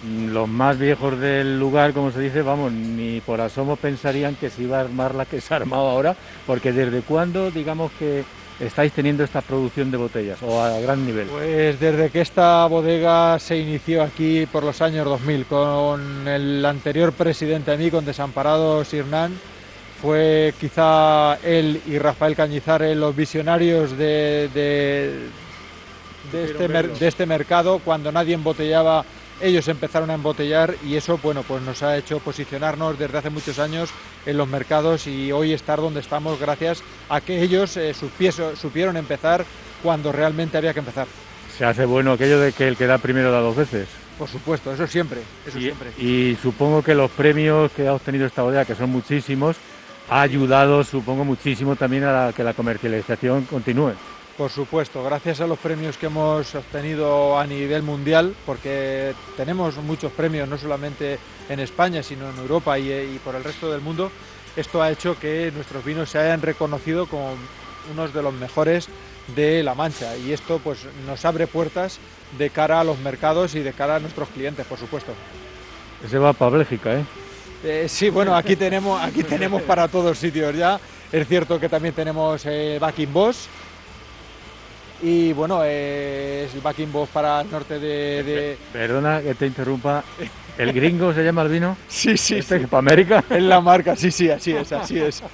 mm, 0.03 0.31
los 0.31 0.49
más 0.49 0.77
viejos 0.77 1.21
del 1.21 1.61
lugar, 1.61 1.93
como 1.93 2.11
se 2.11 2.21
dice, 2.21 2.43
vamos, 2.43 2.73
ni 2.73 3.21
por 3.21 3.41
asomo 3.41 3.77
pensarían 3.77 4.35
que 4.35 4.51
se 4.51 4.65
iba 4.65 4.79
a 4.79 4.81
armar 4.81 5.15
la 5.15 5.25
que 5.25 5.41
se 5.41 5.55
ha 5.55 5.59
armado 5.59 5.89
ahora, 5.89 6.17
porque 6.47 6.73
desde 6.73 7.03
cuándo, 7.03 7.53
digamos 7.53 7.93
que 7.93 8.25
estáis 8.61 8.93
teniendo 8.93 9.25
esta 9.25 9.41
producción 9.41 9.91
de 9.91 9.97
botellas 9.97 10.39
o 10.43 10.61
a 10.63 10.81
gran 10.81 11.05
nivel? 11.05 11.27
Pues 11.29 11.79
desde 11.79 12.11
que 12.11 12.21
esta 12.21 12.67
bodega 12.67 13.39
se 13.39 13.59
inició 13.59 14.03
aquí 14.03 14.47
por 14.47 14.65
los 14.65 14.81
años 14.81 15.05
2000 15.05 15.47
con 15.47 16.29
el 16.29 16.65
anterior 16.65 17.13
presidente 17.13 17.73
a 17.73 17.77
mí, 17.77 17.91
con 17.91 18.05
Desamparado 18.05 18.85
Sirnán, 18.85 19.39
fue 20.01 20.55
quizá 20.61 21.37
él 21.43 21.81
y 21.87 21.99
Rafael 21.99 22.37
Cañizares 22.37 22.97
los 22.97 23.15
visionarios 23.17 23.97
de, 23.97 24.51
de, 24.55 26.45
este, 26.45 26.69
de 26.69 27.09
este 27.09 27.27
mercado 27.27 27.81
cuando 27.85 28.13
nadie 28.13 28.35
embotellaba 28.35 29.05
ellos 29.41 29.69
empezaron 29.69 30.11
a 30.11 30.15
embotellar 30.15 30.75
y 30.85 30.97
eso 30.97 31.19
bueno 31.23 31.43
pues 31.43 31.63
nos 31.63 31.83
ha 31.83 31.97
hecho 31.97 32.19
posicionarnos 32.21 32.99
desde 32.99 33.19
hace 33.19 33.31
muchos 33.31 33.59
años 33.59 33.91
en 34.25 34.37
los 34.37 34.49
mercados 34.49 35.07
y 35.07 35.33
hoy 35.33 35.53
estar 35.53 35.79
donde 35.79 36.01
estamos 36.01 36.39
gracias 36.39 36.83
a 37.09 37.21
que 37.21 37.43
ellos 37.43 37.77
eh, 37.77 37.95
supieron 37.95 38.97
empezar 38.97 39.45
cuando 39.83 40.13
realmente 40.13 40.57
había 40.57 40.73
que 40.73 40.81
empezar. 40.81 41.07
Se 41.57 41.65
hace 41.65 41.85
bueno 41.85 42.13
aquello 42.13 42.41
de 42.41 42.53
que 42.53 42.69
el 42.69 42.77
que 42.77 42.87
da 42.87 42.99
primero 42.99 43.31
da 43.31 43.41
dos 43.41 43.57
veces. 43.57 43.89
Por 44.19 44.29
supuesto, 44.29 44.73
eso 44.73 44.87
siempre, 44.87 45.21
eso 45.47 45.59
y, 45.59 45.63
siempre. 45.63 45.91
Y 45.99 46.37
supongo 46.43 46.83
que 46.83 46.95
los 46.95 47.11
premios 47.11 47.71
que 47.73 47.87
ha 47.87 47.95
obtenido 47.95 48.27
esta 48.27 48.43
bodega, 48.43 48.65
que 48.65 48.75
son 48.75 48.91
muchísimos, 48.91 49.57
ha 50.09 50.23
ayudado, 50.23 50.85
supongo, 50.85 51.25
muchísimo 51.25 51.77
también 51.77 52.05
a 52.05 52.33
que 52.35 52.45
la 52.45 52.55
comercialización 52.55 53.45
continúe. 53.45 53.93
Por 54.37 54.51
supuesto, 54.51 55.03
gracias 55.03 55.41
a 55.41 55.47
los 55.47 55.59
premios 55.59 55.97
que 55.97 56.07
hemos 56.07 56.55
obtenido 56.55 57.39
a 57.39 57.47
nivel 57.47 57.83
mundial, 57.83 58.35
porque 58.45 59.15
tenemos 59.35 59.77
muchos 59.79 60.13
premios 60.13 60.47
no 60.47 60.59
solamente 60.59 61.19
en 61.49 61.59
España, 61.59 62.03
sino 62.03 62.29
en 62.29 62.37
Europa 62.37 62.79
y, 62.79 63.19
por 63.25 63.35
el 63.35 63.43
resto 63.43 63.73
del 63.73 63.81
mundo, 63.81 64.13
esto 64.55 64.83
ha 64.83 64.91
hecho 64.91 65.19
que 65.19 65.51
nuestros 65.55 65.83
vinos 65.83 66.11
se 66.11 66.19
hayan 66.19 66.43
reconocido 66.43 67.07
como 67.07 67.35
unos 67.91 68.13
de 68.13 68.23
los 68.23 68.35
mejores 68.35 68.89
de 69.35 69.63
La 69.63 69.75
Mancha 69.75 70.15
y 70.19 70.33
esto 70.33 70.61
pues 70.63 70.81
nos 71.07 71.25
abre 71.25 71.47
puertas 71.47 71.99
de 72.37 72.51
cara 72.51 72.81
a 72.81 72.85
los 72.85 72.99
mercados 72.99 73.55
y 73.55 73.61
de 73.61 73.73
cara 73.73 73.97
a 73.97 74.01
nuestros 74.01 74.29
clientes, 74.29 74.67
por 74.67 74.79
supuesto. 74.79 75.13
Ese 76.05 76.19
va 76.19 76.35
para 76.35 76.51
Bélgica, 76.51 76.95
¿eh? 76.95 77.05
eh 77.65 77.87
sí, 77.89 78.11
bueno, 78.11 78.37
aquí 78.37 78.55
tenemos, 78.55 79.03
aquí 79.03 79.23
tenemos 79.23 79.63
para 79.63 79.89
todos 79.89 80.19
sitios 80.19 80.55
ya. 80.55 80.79
Es 81.11 81.27
cierto 81.27 81.59
que 81.61 81.69
también 81.69 81.95
tenemos 81.95 82.45
eh, 82.45 82.79
Backing 82.81 83.13
Boss, 83.13 83.49
y 85.03 85.33
bueno, 85.33 85.63
es 85.65 86.55
el 86.55 86.61
backing 86.61 86.93
boss 86.93 87.09
para 87.11 87.41
el 87.41 87.51
norte 87.51 87.79
de, 87.79 88.57
Perdona 88.73 89.21
que 89.21 89.35
te 89.35 89.47
interrumpa. 89.47 90.03
¿El 90.59 90.73
gringo 90.73 91.13
se 91.13 91.23
llama 91.23 91.43
el 91.43 91.49
vino? 91.49 91.77
Sí, 91.89 92.17
sí. 92.17 92.37
¿Este 92.37 92.61
sí. 92.61 92.67
para 92.67 92.79
América? 92.79 93.25
Es 93.29 93.43
la 93.43 93.61
marca, 93.61 93.95
sí, 93.95 94.11
sí, 94.11 94.31
así 94.31 94.53
es, 94.53 94.73
así 94.73 94.99
es. 94.99 95.23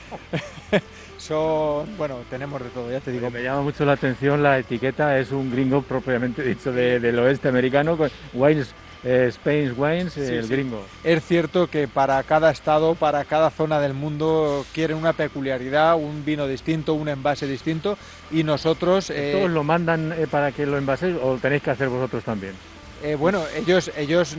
Son, 1.18 1.96
bueno, 1.96 2.18
tenemos 2.28 2.60
de 2.60 2.68
todo, 2.70 2.90
ya 2.90 2.98
te 2.98 3.12
digo. 3.12 3.30
Me 3.30 3.44
llama 3.44 3.62
mucho 3.62 3.84
la 3.84 3.92
atención 3.92 4.42
la 4.42 4.58
etiqueta, 4.58 5.16
es 5.18 5.30
un 5.30 5.52
gringo 5.52 5.82
propiamente 5.82 6.42
dicho 6.42 6.72
del 6.72 7.16
oeste 7.20 7.48
americano, 7.48 7.96
con 7.96 8.10
wines 8.32 8.74
eh, 9.04 9.28
Spain's 9.32 9.76
Wines, 9.76 10.16
el 10.16 10.48
gringo. 10.48 10.84
Es 11.04 11.24
cierto 11.24 11.68
que 11.68 11.88
para 11.88 12.22
cada 12.22 12.50
estado, 12.50 12.94
para 12.94 13.24
cada 13.24 13.50
zona 13.50 13.80
del 13.80 13.94
mundo 13.94 14.64
quieren 14.72 14.96
una 14.96 15.12
peculiaridad, 15.12 15.96
un 15.96 16.24
vino 16.24 16.46
distinto, 16.46 16.94
un 16.94 17.08
envase 17.08 17.46
distinto 17.46 17.98
y 18.30 18.44
nosotros... 18.44 19.10
Eh, 19.10 19.32
¿Todos 19.36 19.50
lo 19.50 19.64
mandan 19.64 20.12
eh, 20.12 20.26
para 20.30 20.52
que 20.52 20.66
lo 20.66 20.78
envaséis 20.78 21.16
o 21.22 21.36
tenéis 21.36 21.62
que 21.62 21.70
hacer 21.70 21.88
vosotros 21.88 22.24
también? 22.24 22.54
Eh, 23.02 23.16
bueno, 23.16 23.44
ellos, 23.56 23.90
ellos 23.96 24.36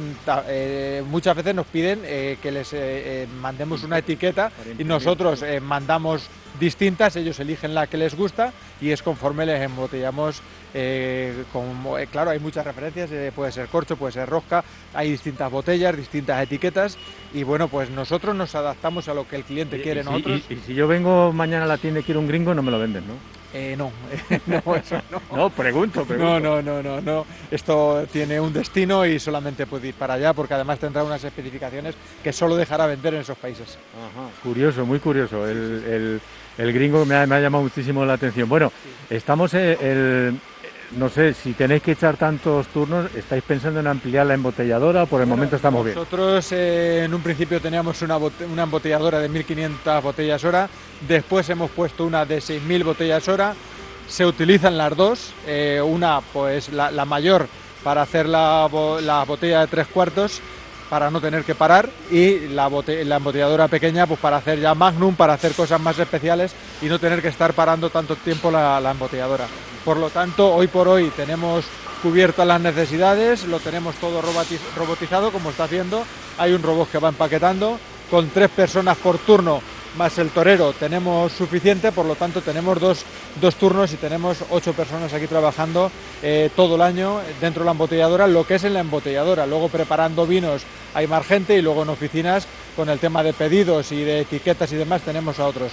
muchas 1.09 1.35
veces 1.35 1.53
nos 1.53 1.67
piden 1.67 2.01
que 2.01 2.51
les 2.51 2.73
mandemos 3.41 3.83
una 3.83 3.97
etiqueta 3.97 4.51
y 4.77 4.83
nosotros 4.83 5.43
mandamos 5.61 6.29
distintas, 6.59 7.15
ellos 7.15 7.39
eligen 7.39 7.73
la 7.73 7.87
que 7.87 7.97
les 7.97 8.15
gusta 8.15 8.53
y 8.81 8.91
es 8.91 9.01
conforme 9.01 9.45
les 9.45 9.61
embotellamos 9.61 10.41
eh, 10.73 11.43
como, 11.51 11.97
eh, 11.97 12.07
claro, 12.07 12.31
hay 12.31 12.39
muchas 12.39 12.65
referencias, 12.65 13.11
eh, 13.11 13.31
puede 13.35 13.51
ser 13.51 13.67
corcho, 13.67 13.95
puede 13.95 14.13
ser 14.13 14.27
rosca, 14.27 14.63
hay 14.93 15.11
distintas 15.11 15.51
botellas, 15.51 15.95
distintas 15.95 16.41
etiquetas 16.41 16.97
y 17.33 17.43
bueno, 17.43 17.67
pues 17.67 17.89
nosotros 17.89 18.35
nos 18.35 18.55
adaptamos 18.55 19.07
a 19.07 19.13
lo 19.13 19.27
que 19.27 19.35
el 19.35 19.43
cliente 19.43 19.81
quiere. 19.81 20.01
Y, 20.01 20.03
nosotros... 20.03 20.41
y, 20.49 20.55
si 20.55 20.73
yo 20.73 20.87
vengo 20.87 21.31
mañana 21.31 21.65
a 21.65 21.67
la 21.67 21.77
tienda 21.77 21.99
y 21.99 22.03
quiero 22.03 22.19
un 22.19 22.27
gringo, 22.27 22.53
no 22.53 22.63
me 22.63 22.71
lo 22.71 22.79
venden, 22.79 23.07
¿no? 23.07 23.42
No, 23.77 23.91
no, 24.47 24.75
eso 24.75 25.01
no. 25.11 25.21
no, 25.35 25.49
pregunto, 25.49 25.99
No, 26.01 26.05
pregunto. 26.07 26.39
no, 26.39 26.61
no, 26.61 26.81
no, 26.83 27.01
no. 27.01 27.25
Esto 27.51 28.05
tiene 28.11 28.39
un 28.39 28.51
destino 28.51 29.05
y 29.05 29.19
solamente 29.19 29.67
puede 29.67 29.89
ir 29.89 29.93
para 29.93 30.15
allá 30.15 30.33
porque 30.33 30.55
además 30.55 30.79
tendrá 30.79 31.03
unas 31.03 31.23
especificaciones 31.23 31.95
que 32.23 32.33
solo 32.33 32.55
dejará 32.55 32.87
vender 32.87 33.13
en 33.13 33.21
esos 33.21 33.37
países. 33.37 33.77
Ajá, 33.93 34.29
curioso, 34.41 34.85
muy 34.85 34.99
curioso. 34.99 35.47
El, 35.47 35.83
el, 35.85 36.21
el 36.57 36.73
gringo 36.73 37.05
me 37.05 37.15
ha, 37.15 37.27
me 37.27 37.35
ha, 37.35 37.39
llamado 37.39 37.63
muchísimo 37.63 38.03
la 38.05 38.13
atención. 38.13 38.49
Bueno, 38.49 38.71
sí. 39.09 39.15
estamos 39.15 39.53
en 39.53 39.77
el, 39.81 40.39
no 40.97 41.09
sé, 41.09 41.33
si 41.33 41.53
tenéis 41.53 41.81
que 41.81 41.93
echar 41.93 42.17
tantos 42.17 42.67
turnos, 42.67 43.13
¿estáis 43.15 43.43
pensando 43.43 43.79
en 43.79 43.87
ampliar 43.87 44.25
la 44.25 44.33
embotelladora 44.33 45.03
o 45.03 45.07
por 45.07 45.21
el 45.21 45.27
bueno, 45.27 45.37
momento 45.37 45.55
estamos 45.55 45.85
nosotros, 45.85 46.09
bien? 46.09 46.19
Nosotros 46.19 46.51
eh, 46.51 47.03
en 47.05 47.13
un 47.13 47.21
principio 47.21 47.59
teníamos 47.59 48.01
una, 48.01 48.17
una 48.17 48.63
embotelladora 48.63 49.19
de 49.19 49.29
1.500 49.29 50.01
botellas 50.01 50.43
hora, 50.43 50.69
después 51.07 51.49
hemos 51.49 51.71
puesto 51.71 52.05
una 52.05 52.25
de 52.25 52.37
6.000 52.37 52.83
botellas 52.83 53.27
hora, 53.27 53.53
se 54.07 54.25
utilizan 54.25 54.77
las 54.77 54.95
dos, 54.95 55.33
eh, 55.47 55.81
una 55.83 56.21
pues 56.21 56.71
la, 56.71 56.91
la, 56.91 57.05
mayor 57.05 57.47
para 57.83 58.01
hacer 58.01 58.27
la, 58.27 58.69
la 59.01 59.23
botella 59.23 59.61
de 59.61 59.67
tres 59.67 59.87
cuartos 59.87 60.41
para 60.89 61.09
no 61.09 61.19
tener 61.21 61.43
que 61.43 61.55
parar 61.55 61.89
y 62.11 62.49
la, 62.49 62.69
la, 62.69 63.15
embotelladora 63.15 63.67
pequeña 63.67 64.05
pues 64.05 64.19
para 64.19 64.37
hacer 64.37 64.59
ya 64.59 64.75
magnum, 64.75 65.15
para 65.15 65.33
hacer 65.33 65.53
cosas 65.53 65.81
más 65.81 65.97
especiales 65.97 66.53
y 66.81 66.85
no 66.85 66.99
tener 66.99 67.21
que 67.21 67.29
estar 67.29 67.53
parando 67.53 67.89
tanto 67.89 68.15
tiempo 68.15 68.51
la, 68.51 68.79
la 68.79 68.91
embotelladora. 68.91 69.45
Por 69.85 69.97
lo 69.97 70.09
tanto, 70.09 70.53
hoy 70.53 70.67
por 70.67 70.87
hoy 70.87 71.09
tenemos 71.15 71.65
cubiertas 72.01 72.47
las 72.47 72.61
necesidades, 72.61 73.45
lo 73.45 73.59
tenemos 73.59 73.95
todo 73.95 74.21
robotizado 74.21 75.31
como 75.31 75.49
está 75.49 75.65
haciendo, 75.65 76.03
hay 76.37 76.53
un 76.53 76.63
robot 76.63 76.91
que 76.91 76.99
va 76.99 77.09
empaquetando, 77.09 77.79
con 78.09 78.29
tres 78.29 78.49
personas 78.49 78.97
por 78.97 79.17
turno 79.17 79.61
más 79.97 80.17
el 80.17 80.29
torero 80.29 80.73
tenemos 80.73 81.31
suficiente, 81.31 81.91
por 81.91 82.05
lo 82.05 82.15
tanto 82.15 82.41
tenemos 82.41 82.79
dos, 82.79 83.05
dos 83.39 83.55
turnos 83.55 83.93
y 83.93 83.97
tenemos 83.97 84.37
ocho 84.49 84.73
personas 84.73 85.13
aquí 85.13 85.27
trabajando 85.27 85.91
eh, 86.21 86.49
todo 86.55 86.75
el 86.75 86.81
año 86.81 87.19
dentro 87.39 87.61
de 87.61 87.65
la 87.65 87.71
embotelladora, 87.71 88.27
lo 88.27 88.45
que 88.45 88.55
es 88.55 88.63
en 88.63 88.73
la 88.73 88.79
embotelladora, 88.79 89.45
luego 89.45 89.69
preparando 89.69 90.25
vinos 90.25 90.63
hay 90.93 91.07
más 91.07 91.25
gente 91.25 91.57
y 91.57 91.61
luego 91.61 91.83
en 91.83 91.89
oficinas 91.89 92.47
con 92.75 92.89
el 92.89 92.99
tema 92.99 93.23
de 93.23 93.33
pedidos 93.33 93.91
y 93.91 94.03
de 94.03 94.21
etiquetas 94.21 94.71
y 94.71 94.75
demás 94.75 95.01
tenemos 95.01 95.39
a 95.39 95.47
otros. 95.47 95.71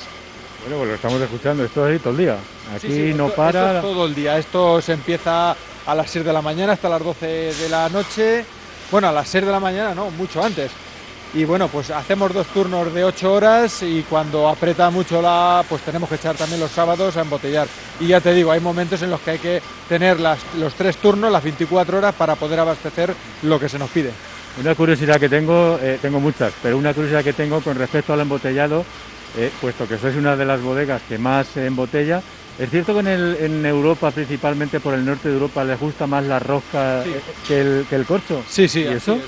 Bueno, 0.63 0.77
pues 0.77 0.89
lo 0.89 0.95
estamos 0.95 1.21
escuchando, 1.21 1.65
esto 1.65 1.87
es 1.87 1.93
ahí 1.93 1.99
todo 1.99 2.11
el 2.11 2.19
día, 2.19 2.37
aquí 2.75 2.89
sí, 2.89 2.95
sí, 2.95 3.15
no 3.15 3.27
esto, 3.27 3.37
para... 3.37 3.77
Esto 3.77 3.89
es 3.89 3.95
todo 3.95 4.07
el 4.07 4.15
día, 4.15 4.39
esto 4.39 4.81
se 4.83 4.93
empieza 4.93 5.57
a 5.87 5.95
las 5.95 6.11
6 6.11 6.25
de 6.25 6.33
la 6.33 6.43
mañana 6.43 6.75
hasta 6.75 6.89
las 6.89 7.03
12 7.03 7.27
de 7.27 7.69
la 7.71 7.89
noche, 7.89 8.45
bueno, 8.91 9.09
a 9.09 9.13
las 9.13 9.29
6 9.29 9.47
de 9.47 9.53
la 9.53 9.61
mañana 9.61 9.95
no, 9.95 10.11
mucho 10.11 10.43
antes, 10.43 10.71
y 11.33 11.45
bueno, 11.45 11.69
pues 11.69 11.91
hacemos 11.91 12.35
dos 12.35 12.47
turnos 12.49 12.93
de 12.93 13.05
8 13.05 13.33
horas 13.33 13.83
y 13.83 14.03
cuando 14.03 14.49
aprieta 14.49 14.91
mucho 14.91 15.23
la, 15.23 15.65
pues 15.69 15.81
tenemos 15.83 16.09
que 16.09 16.17
echar 16.17 16.35
también 16.35 16.61
los 16.61 16.73
sábados 16.73 17.17
a 17.17 17.21
embotellar. 17.21 17.69
Y 18.01 18.09
ya 18.09 18.21
te 18.21 18.35
digo, 18.35 18.51
hay 18.51 18.59
momentos 18.59 19.01
en 19.03 19.11
los 19.11 19.21
que 19.21 19.31
hay 19.33 19.39
que 19.39 19.63
tener 19.89 20.19
las, 20.19 20.41
los 20.59 20.75
tres 20.75 20.97
turnos, 20.97 21.31
las 21.31 21.45
24 21.45 21.99
horas 21.99 22.15
para 22.17 22.35
poder 22.35 22.59
abastecer 22.59 23.15
lo 23.43 23.61
que 23.61 23.69
se 23.69 23.79
nos 23.79 23.91
pide. 23.91 24.11
Una 24.61 24.75
curiosidad 24.75 25.21
que 25.21 25.29
tengo, 25.29 25.79
eh, 25.81 25.99
tengo 26.03 26.19
muchas, 26.19 26.53
pero 26.61 26.77
una 26.77 26.93
curiosidad 26.93 27.23
que 27.23 27.33
tengo 27.33 27.61
con 27.61 27.79
respecto 27.79 28.13
al 28.13 28.21
embotellado, 28.21 28.85
eh, 29.37 29.51
puesto 29.61 29.87
que 29.87 29.99
sois 29.99 30.17
una 30.17 30.37
de 30.37 30.45
las 30.45 30.61
bodegas 30.61 31.03
que 31.09 31.19
más 31.19 31.57
embotella, 31.57 32.23
es 32.59 32.69
cierto 32.71 32.93
que 32.95 33.01
en, 33.01 33.07
el, 33.07 33.37
en, 33.41 33.65
Europa, 33.65 34.11
principalmente 34.11 34.81
por 34.81 34.95
el 34.95 35.05
norte 35.05 35.29
de 35.29 35.35
Europa, 35.35 35.65
les 35.65 35.81
gusta 35.81 36.07
más 36.07 36.25
la 36.25 36.39
rosca 36.39 37.03
sí. 37.05 37.11
que, 37.49 37.61
el, 37.61 37.87
que, 37.89 37.97
el, 37.97 38.05
corcho. 38.05 38.43
Sí, 38.49 38.69
sí, 38.69 38.81
¿Y 38.81 38.89
eso? 38.89 39.15
Es. 39.15 39.23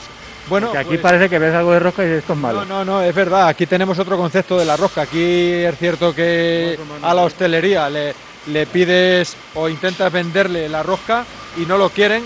Bueno, 0.48 0.66
Porque 0.66 0.78
aquí 0.78 0.88
pues, 0.88 1.00
parece 1.00 1.30
que 1.30 1.38
ves 1.38 1.54
algo 1.54 1.72
de 1.72 1.78
rosca 1.78 2.04
y 2.04 2.10
esto 2.10 2.32
es 2.32 2.38
malo. 2.38 2.64
No, 2.64 2.84
no, 2.84 2.84
no, 2.84 3.02
es 3.02 3.14
verdad. 3.14 3.48
Aquí 3.48 3.66
tenemos 3.66 3.98
otro 3.98 4.16
concepto 4.16 4.58
de 4.58 4.64
la 4.64 4.76
rosca. 4.76 5.02
Aquí 5.02 5.22
es 5.22 5.78
cierto 5.78 6.14
que 6.14 6.78
a 7.00 7.14
la 7.14 7.22
hostelería 7.22 7.88
le, 7.88 8.12
le 8.48 8.66
pides 8.66 9.36
o 9.54 9.68
intentas 9.68 10.12
venderle 10.12 10.68
la 10.68 10.82
rosca 10.82 11.24
y 11.56 11.60
no 11.60 11.78
lo 11.78 11.90
quieren, 11.90 12.24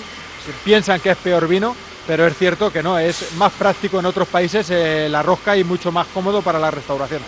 piensan 0.65 1.01
que 1.01 1.11
es 1.11 1.17
peor 1.19 1.47
vino, 1.47 1.77
pero 2.07 2.27
es 2.27 2.37
cierto 2.37 2.73
que 2.73 2.83
no, 2.83 2.99
es 2.99 3.33
más 3.37 3.53
práctico 3.53 3.99
en 3.99 4.07
otros 4.07 4.29
países 4.29 4.71
eh, 4.71 5.09
la 5.11 5.23
rosca 5.23 5.57
y 5.57 5.65
mucho 5.65 5.93
más 5.93 6.07
cómodo 6.09 6.43
para 6.43 6.59
la 6.59 6.71
restauración. 6.71 7.23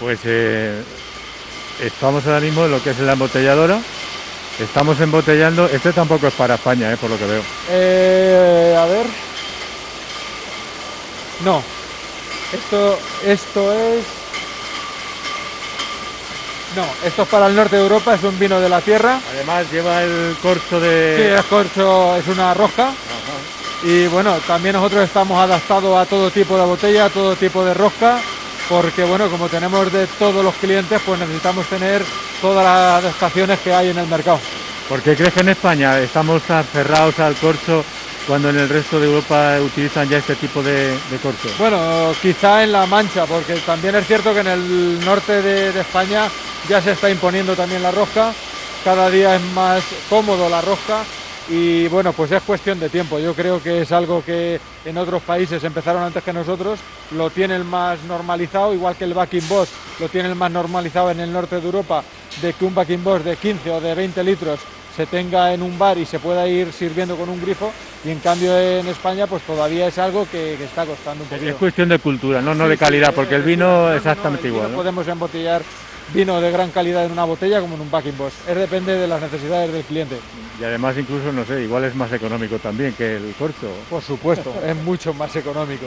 Pues 0.00 0.20
eh, 0.24 0.82
estamos 1.78 2.26
ahora 2.26 2.40
mismo 2.40 2.64
en 2.64 2.70
lo 2.70 2.82
que 2.82 2.90
es 2.90 2.98
la 3.00 3.12
embotelladora. 3.12 3.78
Estamos 4.58 4.98
embotellando. 4.98 5.66
Este 5.66 5.92
tampoco 5.92 6.26
es 6.26 6.34
para 6.34 6.54
España, 6.54 6.90
eh, 6.90 6.96
por 6.96 7.10
lo 7.10 7.18
que 7.18 7.26
veo. 7.26 7.42
Eh, 7.68 8.76
a 8.78 8.86
ver. 8.86 9.06
No. 11.44 11.62
Esto, 12.50 12.98
esto 13.26 13.72
es. 13.74 14.04
No, 16.74 16.84
esto 17.04 17.22
es 17.22 17.28
para 17.28 17.48
el 17.48 17.56
norte 17.56 17.76
de 17.76 17.82
Europa, 17.82 18.14
es 18.14 18.22
un 18.22 18.38
vino 18.38 18.58
de 18.58 18.68
la 18.68 18.80
tierra. 18.80 19.20
Además 19.34 19.70
lleva 19.70 20.02
el 20.02 20.34
corcho 20.40 20.80
de. 20.80 21.16
Sí, 21.16 21.38
es 21.38 21.44
corcho, 21.46 22.16
es 22.16 22.26
una 22.26 22.54
rosca. 22.54 22.88
Ajá. 22.88 22.96
Y 23.82 24.06
bueno, 24.06 24.36
también 24.46 24.74
nosotros 24.74 25.04
estamos 25.04 25.38
adaptados 25.38 25.96
a 25.98 26.06
todo 26.08 26.30
tipo 26.30 26.56
de 26.56 26.64
botella, 26.64 27.06
a 27.06 27.10
todo 27.10 27.34
tipo 27.36 27.64
de 27.64 27.74
rosca, 27.74 28.18
porque 28.70 29.02
bueno, 29.02 29.28
como 29.28 29.48
tenemos 29.48 29.92
de 29.92 30.06
todos 30.06 30.44
los 30.44 30.54
clientes, 30.54 31.02
pues 31.04 31.18
necesitamos 31.18 31.66
tener 31.66 32.04
todas 32.40 32.64
las 32.64 33.04
adaptaciones 33.04 33.58
que 33.58 33.74
hay 33.74 33.88
en 33.88 33.98
el 33.98 34.06
mercado. 34.06 34.38
¿Por 34.88 35.02
qué 35.02 35.16
crees 35.16 35.34
que 35.34 35.40
en 35.40 35.48
España 35.48 35.98
estamos 35.98 36.48
aferrados 36.48 37.18
al 37.18 37.34
corcho 37.34 37.84
cuando 38.28 38.48
en 38.48 38.58
el 38.58 38.68
resto 38.68 39.00
de 39.00 39.06
Europa 39.06 39.56
utilizan 39.60 40.08
ya 40.08 40.18
este 40.18 40.36
tipo 40.36 40.62
de, 40.62 40.96
de 41.10 41.18
corcho? 41.20 41.48
Bueno, 41.58 42.12
quizá 42.22 42.62
en 42.62 42.70
La 42.70 42.86
Mancha, 42.86 43.26
porque 43.26 43.56
también 43.56 43.96
es 43.96 44.06
cierto 44.06 44.32
que 44.32 44.40
en 44.40 44.46
el 44.46 45.04
norte 45.04 45.42
de, 45.42 45.72
de, 45.72 45.80
España 45.80 46.28
ya 46.68 46.80
se 46.80 46.92
está 46.92 47.10
imponiendo 47.10 47.56
también 47.56 47.82
la 47.82 47.90
rosca, 47.90 48.32
cada 48.84 49.10
día 49.10 49.34
es 49.34 49.42
más 49.52 49.82
cómodo 50.08 50.48
la 50.48 50.60
rosca 50.60 51.04
y 51.50 51.88
bueno, 51.88 52.12
pues 52.12 52.30
es 52.30 52.42
cuestión 52.42 52.78
de 52.78 52.88
tiempo. 52.88 53.18
Yo 53.18 53.34
creo 53.34 53.60
que 53.60 53.82
es 53.82 53.90
algo 53.90 54.24
que 54.24 54.60
en 54.84 54.96
otros 54.96 55.20
países 55.22 55.62
empezaron 55.64 56.02
antes 56.02 56.22
que 56.22 56.32
nosotros, 56.32 56.78
lo 57.10 57.28
tienen 57.28 57.66
más 57.66 58.02
normalizado, 58.04 58.72
igual 58.72 58.94
que 58.94 59.04
el 59.04 59.14
backing 59.14 59.48
boss 59.48 59.68
lo 59.98 60.08
tienen 60.08 60.36
más 60.38 60.50
normalizado 60.52 61.10
en 61.10 61.18
el 61.18 61.32
norte 61.32 61.60
de 61.60 61.66
Europa, 61.66 62.04
de 62.40 62.52
que 62.52 62.64
un 62.64 62.74
backing 62.74 63.02
boss 63.02 63.24
de 63.24 63.36
15 63.36 63.68
o 63.68 63.80
de 63.80 63.94
20 63.96 64.22
litros 64.22 64.60
se 64.96 65.06
tenga 65.06 65.52
en 65.52 65.62
un 65.62 65.76
bar 65.76 65.98
y 65.98 66.06
se 66.06 66.20
pueda 66.20 66.46
ir 66.46 66.72
sirviendo 66.72 67.16
con 67.16 67.28
un 67.28 67.40
grifo 67.40 67.72
y 68.04 68.10
en 68.10 68.20
cambio 68.20 68.56
en 68.56 68.86
España 68.86 69.26
pues 69.26 69.42
todavía 69.42 69.86
es 69.88 69.98
algo 69.98 70.26
que, 70.30 70.56
que 70.56 70.64
está 70.64 70.86
costando 70.86 71.24
un 71.24 71.30
poquito. 71.30 71.50
Es 71.50 71.56
cuestión 71.56 71.88
de 71.88 71.98
cultura, 71.98 72.40
no, 72.40 72.54
no 72.54 72.64
sí, 72.64 72.70
de 72.70 72.78
calidad, 72.78 73.12
porque 73.14 73.34
el 73.34 73.42
vino 73.42 73.88
no, 73.88 73.92
exactamente 73.92 74.44
no, 74.44 74.48
el 74.48 74.54
igual. 74.54 74.66
Vino 74.66 74.76
¿no? 74.76 74.82
Podemos 74.82 75.08
embotellar 75.08 75.62
vino 76.14 76.40
de 76.40 76.50
gran 76.50 76.70
calidad 76.70 77.04
en 77.04 77.12
una 77.12 77.24
botella 77.24 77.60
como 77.60 77.74
en 77.76 77.82
un 77.82 77.90
backing 77.90 78.16
boss. 78.16 78.32
Es 78.48 78.56
depende 78.56 78.96
de 78.96 79.06
las 79.06 79.20
necesidades 79.20 79.72
del 79.72 79.84
cliente. 79.84 80.16
Y 80.60 80.64
además 80.64 80.96
incluso, 80.98 81.32
no 81.32 81.44
sé, 81.44 81.62
igual 81.62 81.84
es 81.84 81.94
más 81.94 82.12
económico 82.12 82.58
también 82.58 82.92
que 82.94 83.16
el 83.16 83.34
corcho. 83.38 83.68
Por 83.88 84.02
supuesto, 84.02 84.52
es 84.64 84.76
mucho 84.76 85.14
más 85.14 85.34
económico. 85.36 85.86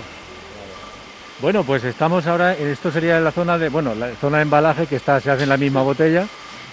Bueno, 1.42 1.64
pues 1.64 1.84
estamos 1.84 2.26
ahora, 2.28 2.54
esto 2.54 2.92
sería 2.92 3.20
la 3.20 3.32
zona 3.32 3.58
de, 3.58 3.70
bueno, 3.70 3.94
la 3.96 4.16
zona 4.16 4.38
de 4.38 4.44
embalaje 4.44 4.88
que 4.88 4.96
está, 4.96 5.20
se 5.20 5.30
hace 5.30 5.44
en 5.44 5.50
la 5.50 5.58
misma 5.58 5.82
botella. 5.82 6.26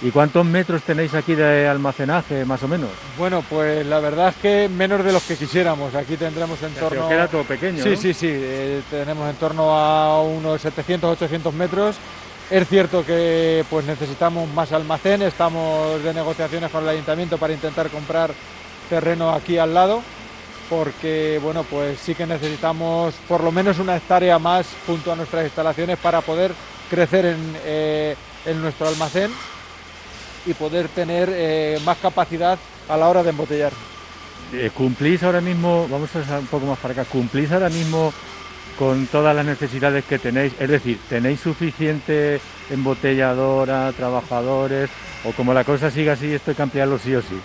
¿Y 0.03 0.11
cuántos 0.13 0.47
metros 0.47 0.83
tenéis 0.83 1.13
aquí 1.13 1.35
de 1.35 1.69
almacenaje, 1.69 2.47
más 2.47 2.63
o 2.63 2.69
menos? 2.69 2.89
Bueno, 3.19 3.45
pues 3.51 3.85
la 3.85 4.01
verdad 4.01 4.29
es 4.31 4.37
que 4.37 4.69
menos 4.71 5.05
de 5.05 5.13
los 5.13 5.23
que 5.25 5.37
quisiéramos. 5.37 5.95
Aquí 5.95 6.17
tendremos 6.17 6.63
en 6.63 6.73
torno... 6.73 7.07
queda 7.07 7.29
todo 7.29 7.43
pequeño, 7.45 7.83
Sí, 7.83 7.91
¿no? 7.91 7.97
sí, 7.97 8.15
sí. 8.15 8.29
Eh, 8.31 8.81
tenemos 8.91 9.29
en 9.29 9.37
torno 9.37 9.77
a 9.77 10.23
unos 10.23 10.63
700, 10.63 11.13
800 11.13 11.53
metros. 11.53 11.97
Es 12.51 12.67
cierto 12.67 13.07
que 13.07 13.65
pues 13.71 13.85
necesitamos 13.85 14.53
más 14.53 14.73
almacén, 14.73 15.23
estamos 15.23 16.03
de 16.03 16.13
negociaciones 16.13 16.69
con 16.73 16.83
el 16.83 16.89
ayuntamiento 16.89 17.39
para 17.39 17.53
intentar 17.53 17.89
comprar 17.91 18.33
terreno 18.89 19.31
aquí 19.31 19.57
al 19.57 19.73
lado, 19.73 20.03
porque 20.69 21.39
bueno, 21.41 21.63
pues 21.63 22.01
sí 22.01 22.17
que 22.17 22.27
necesitamos 22.27 23.15
por 23.29 23.45
lo 23.45 23.53
menos 23.53 23.79
una 23.79 23.97
hectárea 23.97 24.41
más 24.41 24.67
junto 24.85 25.13
a 25.13 25.17
nuestras 25.17 25.45
instalaciones 25.45 25.97
para 25.99 26.23
poder 26.23 26.53
crecer 26.91 27.27
en, 27.27 27.57
eh, 27.65 28.17
nuestro 28.61 28.89
almacén 28.89 29.31
y 30.45 30.53
poder 30.55 30.89
tener 30.89 31.29
eh, 31.33 31.79
más 31.85 31.99
capacidad 31.99 32.59
a 32.89 32.97
la 32.97 33.09
hora 33.09 33.23
de 33.23 33.31
embotellar. 33.31 33.73
Eh, 34.53 34.73
¿Cumplís 34.75 35.23
ahora 35.23 35.41
mismo, 35.41 35.87
vamos 35.89 36.11
a 36.17 36.39
un 36.41 36.47
poco 36.49 36.67
más 36.67 36.79
para 36.81 36.95
acá, 36.95 37.05
cumplís 37.05 37.53
ahora 37.53 37.69
mismo 37.69 38.13
con 38.81 39.07
todas 39.09 39.37
las 39.37 39.45
necesidades 39.45 40.07
que 40.07 40.19
tenéis? 40.19 40.55
Es 40.59 40.71
decir, 40.71 40.99
¿tenéis 41.07 41.41
suficiente 41.41 42.41
embotelladora, 42.71 43.93
trabajadores? 43.93 44.89
¿O 45.23 45.33
como 45.33 45.53
la 45.53 45.65
cosa 45.65 45.91
sigue 45.91 46.11
así, 46.11 46.33
esto 46.33 46.51
hay 46.51 46.55
que 46.55 46.63
ampliarlo 46.63 46.99
sí 46.99 47.15
o 47.15 47.21
sí? 47.21 47.39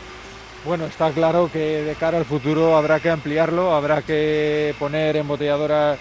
Bueno, 0.64 0.86
está 0.86 1.12
claro 1.12 1.50
que 1.52 1.84
de 1.84 1.94
cara 1.96 2.20
al 2.20 2.24
futuro 2.24 2.78
habrá 2.78 3.02
que 3.02 3.10
ampliarlo, 3.10 3.76
habrá 3.76 4.02
que 4.02 4.74
poner 4.80 5.18
embotelladoras 5.18 6.00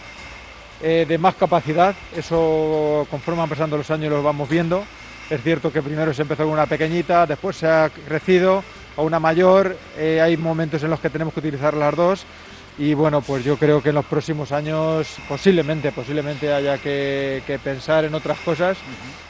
eh, 0.80 1.04
de 1.08 1.18
más 1.18 1.34
capacidad. 1.34 1.96
Eso 2.16 3.04
conforme 3.10 3.40
van 3.40 3.50
pasando 3.50 3.76
los 3.76 3.90
años 3.90 4.12
lo 4.12 4.22
vamos 4.22 4.48
viendo. 4.48 4.84
Es 5.28 5.42
cierto 5.42 5.72
que 5.72 5.82
primero 5.82 6.14
se 6.14 6.22
empezó 6.22 6.44
con 6.44 6.52
una 6.52 6.66
pequeñita, 6.66 7.26
después 7.26 7.56
se 7.56 7.66
ha 7.66 7.90
crecido, 8.06 8.62
a 8.96 9.02
una 9.02 9.18
mayor, 9.18 9.76
eh, 9.98 10.20
hay 10.20 10.36
momentos 10.36 10.80
en 10.84 10.90
los 10.90 11.00
que 11.00 11.10
tenemos 11.10 11.34
que 11.34 11.40
utilizar 11.40 11.74
las 11.74 11.96
dos 11.96 12.24
y 12.78 12.94
bueno, 12.94 13.20
pues 13.20 13.44
yo 13.44 13.56
creo 13.56 13.82
que 13.82 13.90
en 13.90 13.94
los 13.94 14.04
próximos 14.04 14.50
años 14.52 15.16
posiblemente, 15.28 15.92
posiblemente 15.92 16.52
haya 16.52 16.78
que, 16.78 17.58
pensar 17.62 18.04
en 18.04 18.14
otras 18.14 18.38
cosas, 18.38 18.76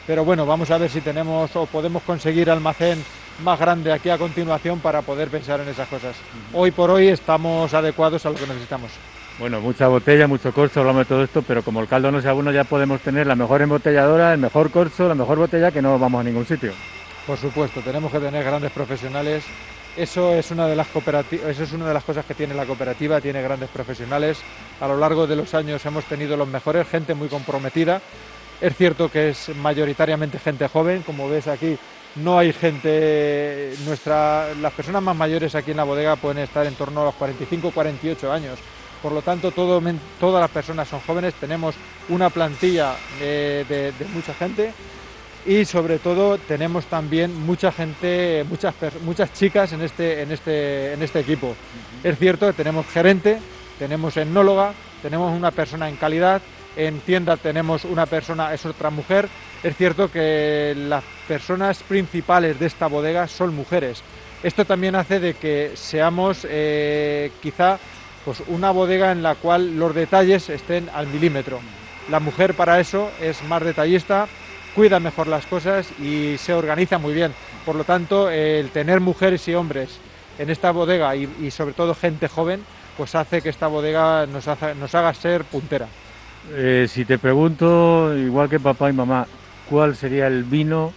pero 0.07 0.25
bueno, 0.25 0.45
vamos 0.45 0.71
a 0.71 0.77
ver 0.77 0.89
si 0.89 1.01
tenemos 1.01 1.55
o 1.55 1.65
podemos 1.65 2.03
conseguir 2.03 2.49
almacén 2.49 3.03
más 3.43 3.59
grande 3.59 3.91
aquí 3.91 4.09
a 4.09 4.17
continuación 4.17 4.79
para 4.79 5.01
poder 5.01 5.29
pensar 5.29 5.59
en 5.59 5.67
esas 5.67 5.87
cosas. 5.87 6.15
Hoy 6.53 6.71
por 6.71 6.89
hoy 6.89 7.07
estamos 7.07 7.73
adecuados 7.73 8.25
a 8.25 8.29
lo 8.29 8.35
que 8.35 8.47
necesitamos. 8.47 8.91
Bueno, 9.37 9.59
mucha 9.59 9.89
botella, 9.89 10.27
mucho 10.27 10.53
corso, 10.53 10.79
hablamos 10.79 11.01
de 11.01 11.09
todo 11.09 11.23
esto, 11.23 11.41
pero 11.41 11.61
como 11.61 11.81
el 11.81 11.87
caldo 11.87 12.09
no 12.09 12.21
sea 12.21 12.31
bueno, 12.31 12.51
ya 12.51 12.63
podemos 12.63 13.01
tener 13.01 13.27
la 13.27 13.35
mejor 13.35 13.61
embotelladora, 13.61 14.33
el 14.33 14.39
mejor 14.39 14.71
corso, 14.71 15.09
la 15.09 15.15
mejor 15.15 15.37
botella, 15.37 15.71
que 15.71 15.81
no 15.81 15.99
vamos 15.99 16.21
a 16.21 16.23
ningún 16.23 16.45
sitio. 16.45 16.71
Por 17.27 17.37
supuesto, 17.37 17.81
tenemos 17.81 18.11
que 18.11 18.19
tener 18.19 18.43
grandes 18.45 18.71
profesionales. 18.71 19.43
Eso 19.97 20.33
es 20.33 20.51
una 20.51 20.67
de 20.67 20.75
las 20.75 20.87
eso 20.93 21.63
es 21.63 21.71
una 21.71 21.87
de 21.87 21.93
las 21.93 22.03
cosas 22.03 22.25
que 22.25 22.33
tiene 22.33 22.53
la 22.53 22.65
cooperativa, 22.65 23.21
tiene 23.21 23.41
grandes 23.41 23.69
profesionales. 23.69 24.37
A 24.81 24.87
lo 24.87 24.97
largo 24.97 25.25
de 25.25 25.37
los 25.37 25.53
años 25.53 25.85
hemos 25.85 26.03
tenido 26.03 26.35
los 26.35 26.49
mejores, 26.49 26.87
gente 26.87 27.13
muy 27.13 27.29
comprometida. 27.29 28.01
Es 28.59 28.75
cierto 28.75 29.09
que 29.09 29.29
es 29.29 29.55
mayoritariamente 29.55 30.37
gente 30.37 30.67
joven, 30.67 31.01
como 31.03 31.29
ves 31.29 31.47
aquí, 31.47 31.77
no 32.15 32.37
hay 32.37 32.51
gente 32.51 33.73
nuestra 33.85 34.53
las 34.55 34.73
personas 34.73 35.01
más 35.01 35.15
mayores 35.15 35.55
aquí 35.55 35.71
en 35.71 35.77
la 35.77 35.83
bodega 35.83 36.15
pueden 36.15 36.39
estar 36.39 36.65
en 36.65 36.75
torno 36.75 37.01
a 37.01 37.05
los 37.05 37.15
45 37.15 37.71
48 37.71 38.31
años 38.31 38.57
por 39.01 39.11
lo 39.11 39.21
tanto 39.21 39.51
todas 39.51 40.41
las 40.41 40.49
personas 40.49 40.87
son 40.87 41.01
jóvenes 41.01 41.33
tenemos 41.33 41.75
una 42.07 42.29
plantilla 42.29 42.95
de 43.19 43.91
mucha 44.13 44.33
gente 44.33 44.73
y 45.45 45.65
sobre 45.65 45.99
todo 45.99 46.37
tenemos 46.37 46.85
también 46.85 47.35
mucha 47.45 47.71
gente, 47.71 48.43
muchas, 48.49 48.73
muchas 49.03 49.31
chicas 49.33 49.71
en 49.73 49.81
este, 49.81 50.21
en, 50.23 50.31
este, 50.31 50.93
en 50.93 51.03
este 51.03 51.19
equipo. 51.19 51.55
Es 52.03 52.17
cierto 52.17 52.47
que 52.47 52.53
tenemos 52.53 52.87
gerente, 52.87 53.39
tenemos 53.77 54.17
etnóloga, 54.17 54.73
tenemos 55.01 55.35
una 55.37 55.51
persona 55.51 55.87
en 55.87 55.97
calidad, 55.97 56.41
en 56.75 56.99
tienda 56.99 57.37
tenemos 57.37 57.85
una 57.85 58.05
persona, 58.05 58.53
es 58.53 58.65
otra 58.65 58.89
mujer. 58.89 59.29
Es 59.63 59.75
cierto 59.77 60.11
que 60.11 60.73
las 60.75 61.03
personas 61.27 61.81
principales 61.83 62.59
de 62.59 62.65
esta 62.65 62.87
bodega 62.87 63.27
son 63.27 63.55
mujeres. 63.55 64.03
Esto 64.43 64.65
también 64.65 64.95
hace 64.95 65.19
de 65.19 65.33
que 65.35 65.71
seamos 65.75 66.45
eh, 66.49 67.31
quizá 67.41 67.79
pues 68.23 68.41
una 68.47 68.71
bodega 68.71 69.11
en 69.11 69.21
la 69.23 69.35
cual 69.35 69.77
los 69.77 69.93
detalles 69.93 70.49
estén 70.49 70.89
al 70.93 71.07
milímetro. 71.07 71.59
La 72.09 72.19
mujer 72.19 72.53
para 72.53 72.79
eso 72.79 73.11
es 73.21 73.43
más 73.43 73.63
detallista, 73.63 74.27
cuida 74.75 74.99
mejor 74.99 75.27
las 75.27 75.45
cosas 75.45 75.87
y 75.99 76.37
se 76.37 76.53
organiza 76.53 76.97
muy 76.97 77.13
bien. 77.13 77.33
Por 77.65 77.75
lo 77.75 77.85
tanto, 77.85 78.29
el 78.29 78.69
tener 78.69 78.99
mujeres 78.99 79.47
y 79.47 79.55
hombres 79.55 79.97
en 80.37 80.49
esta 80.49 80.71
bodega 80.71 81.15
y, 81.15 81.49
sobre 81.49 81.73
todo 81.73 81.95
gente 81.95 82.27
joven, 82.27 82.63
pues 82.97 83.15
hace 83.15 83.41
que 83.41 83.49
esta 83.49 83.67
bodega 83.67 84.25
nos, 84.25 84.45
nos 84.77 84.95
haga 84.95 85.13
ser 85.13 85.45
puntera. 85.45 85.87
Eh, 86.51 86.87
si 86.89 87.05
te 87.05 87.17
pregunto, 87.17 88.15
igual 88.15 88.49
que 88.49 88.59
papá 88.59 88.89
y 88.89 88.93
mamá, 88.93 89.25
¿cuál 89.69 89.95
sería 89.95 90.27
el 90.27 90.43
vino, 90.43 90.93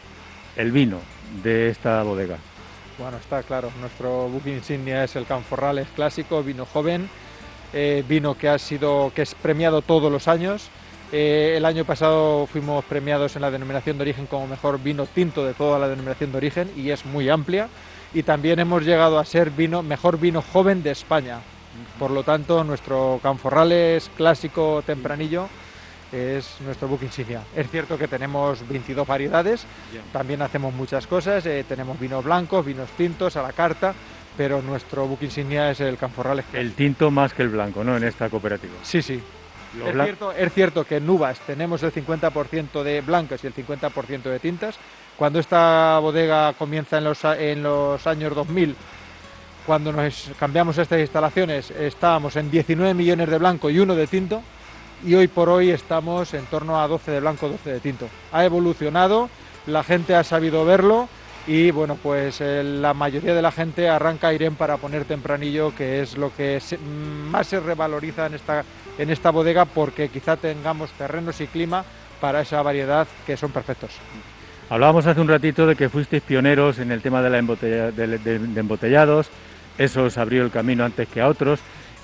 el 0.57 0.73
vino 0.73 0.99
de 1.43 1.71
esta 1.71 2.03
bodega? 2.03 2.37
Bueno, 2.99 3.17
está 3.17 3.43
claro, 3.45 3.71
nuestro 3.81 4.29
buque 4.29 4.51
insignia 4.53 5.05
es 5.05 5.15
el 5.15 5.25
Canforrales 5.25 5.87
clásico, 5.95 6.43
vino 6.43 6.67
joven, 6.67 7.09
eh, 7.73 8.05
vino 8.07 8.37
que 8.37 8.49
ha 8.49 8.59
sido, 8.59 9.13
que 9.15 9.23
es 9.23 9.35
premiado 9.37 9.83
todos 9.83 10.11
los 10.11 10.27
años 10.27 10.69
eh, 11.13 11.55
el 11.57 11.65
año 11.65 11.85
pasado 11.85 12.47
fuimos 12.47 12.85
premiados 12.85 13.35
en 13.37 13.43
la 13.43 13.51
denominación 13.51 13.97
de 13.97 14.03
origen 14.03 14.27
como 14.27 14.47
mejor 14.47 14.81
vino 14.83 15.07
tinto 15.07 15.45
de 15.45 15.55
toda 15.55 15.79
la 15.79 15.89
denominación 15.89 16.33
de 16.33 16.39
origen 16.39 16.71
y 16.77 16.91
es 16.91 17.07
muy 17.07 17.29
amplia. 17.29 17.69
Y 18.13 18.23
también 18.23 18.59
hemos 18.59 18.85
llegado 18.85 19.19
a 19.19 19.25
ser 19.25 19.51
vino, 19.51 19.83
mejor 19.83 20.19
vino 20.19 20.43
joven 20.43 20.83
de 20.83 20.91
España. 20.91 21.41
Por 21.99 22.11
lo 22.11 22.23
tanto, 22.23 22.65
nuestro 22.65 23.21
Canforrales 23.23 24.11
clásico 24.17 24.83
tempranillo 24.85 25.49
es 26.13 26.57
nuestro 26.65 26.89
book 26.89 27.01
insignia. 27.03 27.43
Es 27.55 27.71
cierto 27.71 27.99
que 27.99 28.09
tenemos 28.09 28.67
22 28.67 29.07
variedades, 29.07 29.67
también 30.13 30.43
hacemos 30.43 30.73
muchas 30.75 31.07
cosas, 31.07 31.45
eh, 31.47 31.65
tenemos 31.69 32.01
vinos 32.01 32.25
blancos, 32.25 32.65
vinos 32.65 32.89
tintos 32.97 33.37
a 33.37 33.43
la 33.43 33.53
carta, 33.53 33.95
pero 34.37 34.63
nuestro 34.63 35.07
book 35.07 35.19
insignia 35.23 35.71
es 35.71 35.81
el 35.81 35.99
Canforrales. 35.99 36.47
El 36.53 36.73
tinto 36.73 37.11
más 37.11 37.35
que 37.35 37.43
el 37.43 37.51
blanco, 37.51 37.85
¿no? 37.85 37.97
En 37.97 38.05
esta 38.05 38.31
cooperativa. 38.31 38.75
Sí, 38.83 39.03
sí, 39.03 39.21
es 40.37 40.53
cierto, 40.53 40.85
que 40.85 40.97
en 40.97 41.09
uvas 41.09 41.39
tenemos 41.41 41.83
el 41.83 41.93
50% 41.93 42.83
de 42.83 43.01
blancas 43.01 43.43
y 43.45 43.47
el 43.47 43.55
50% 43.55 44.23
de 44.23 44.39
tintas. 44.39 44.77
Cuando 45.17 45.39
esta 45.39 45.99
bodega 46.01 46.53
comienza 46.55 46.99
en 46.99 47.05
los, 47.05 47.25
en 47.25 47.63
los 47.63 48.07
años 48.07 48.35
2000, 48.35 48.77
cuando 49.67 49.93
nos 49.93 50.31
cambiamos 50.39 50.79
estas 50.79 51.01
instalaciones, 51.01 51.71
estábamos 51.71 52.37
en 52.37 52.51
19 52.51 52.95
millones 52.95 53.29
de 53.29 53.39
blanco 53.39 53.69
y 53.69 53.79
uno 53.79 53.95
de 53.95 54.07
tinto. 54.07 54.43
Y 55.05 55.15
hoy 55.15 55.29
por 55.29 55.49
hoy 55.49 55.71
estamos 55.71 56.35
en 56.35 56.45
torno 56.47 56.81
a 56.81 56.89
12 56.89 57.11
de 57.11 57.21
blanco, 57.21 57.49
12 57.49 57.73
de 57.75 57.81
tinto. 57.81 58.09
Ha 58.33 58.45
evolucionado, 58.45 59.29
la 59.67 59.85
gente 59.85 60.15
ha 60.15 60.25
sabido 60.25 60.65
verlo 60.65 61.09
y 61.47 61.71
bueno, 61.71 61.97
pues 62.03 62.41
eh, 62.41 62.63
la 62.63 62.93
mayoría 62.95 63.35
de 63.35 63.41
la 63.41 63.51
gente 63.51 63.89
arranca 63.89 64.29
a 64.29 64.35
Irén 64.35 64.55
para 64.55 64.77
poner 64.77 65.07
tempranillo, 65.07 65.75
que 65.75 66.03
es 66.03 66.17
lo 66.19 66.35
que 66.35 66.61
más 67.31 67.47
se 67.47 67.59
revaloriza 67.59 68.27
en 68.27 68.35
esta 68.35 68.65
en 68.99 69.11
esta 69.11 69.31
bodega 69.31 69.65
porque 69.65 70.09
quizá 70.09 70.37
tengamos 70.37 70.91
terrenos 70.93 71.41
y 71.41 71.47
clima 71.47 71.85
para 72.21 72.41
esa 72.41 72.61
variedad 72.63 73.07
que 73.27 73.37
son 73.37 73.51
perfectos. 73.51 73.93
Hablábamos 74.71 75.07
hace 75.07 75.21
un 75.21 75.29
ratito 75.29 75.67
de 75.67 75.77
que 75.77 75.89
fuisteis 75.89 76.23
pioneros 76.23 76.79
en 76.79 76.93
el 76.93 77.01
tema 77.01 77.23
de, 77.23 77.31
la 77.31 77.41
de, 77.41 78.35
embotellados, 78.57 79.31
eso 79.79 80.05
os 80.05 80.19
abrió 80.19 80.45
el 80.45 80.51
camino 80.51 80.85
antes 80.85 81.09
que 81.09 81.21
a 81.21 81.29
otros. 81.29 81.61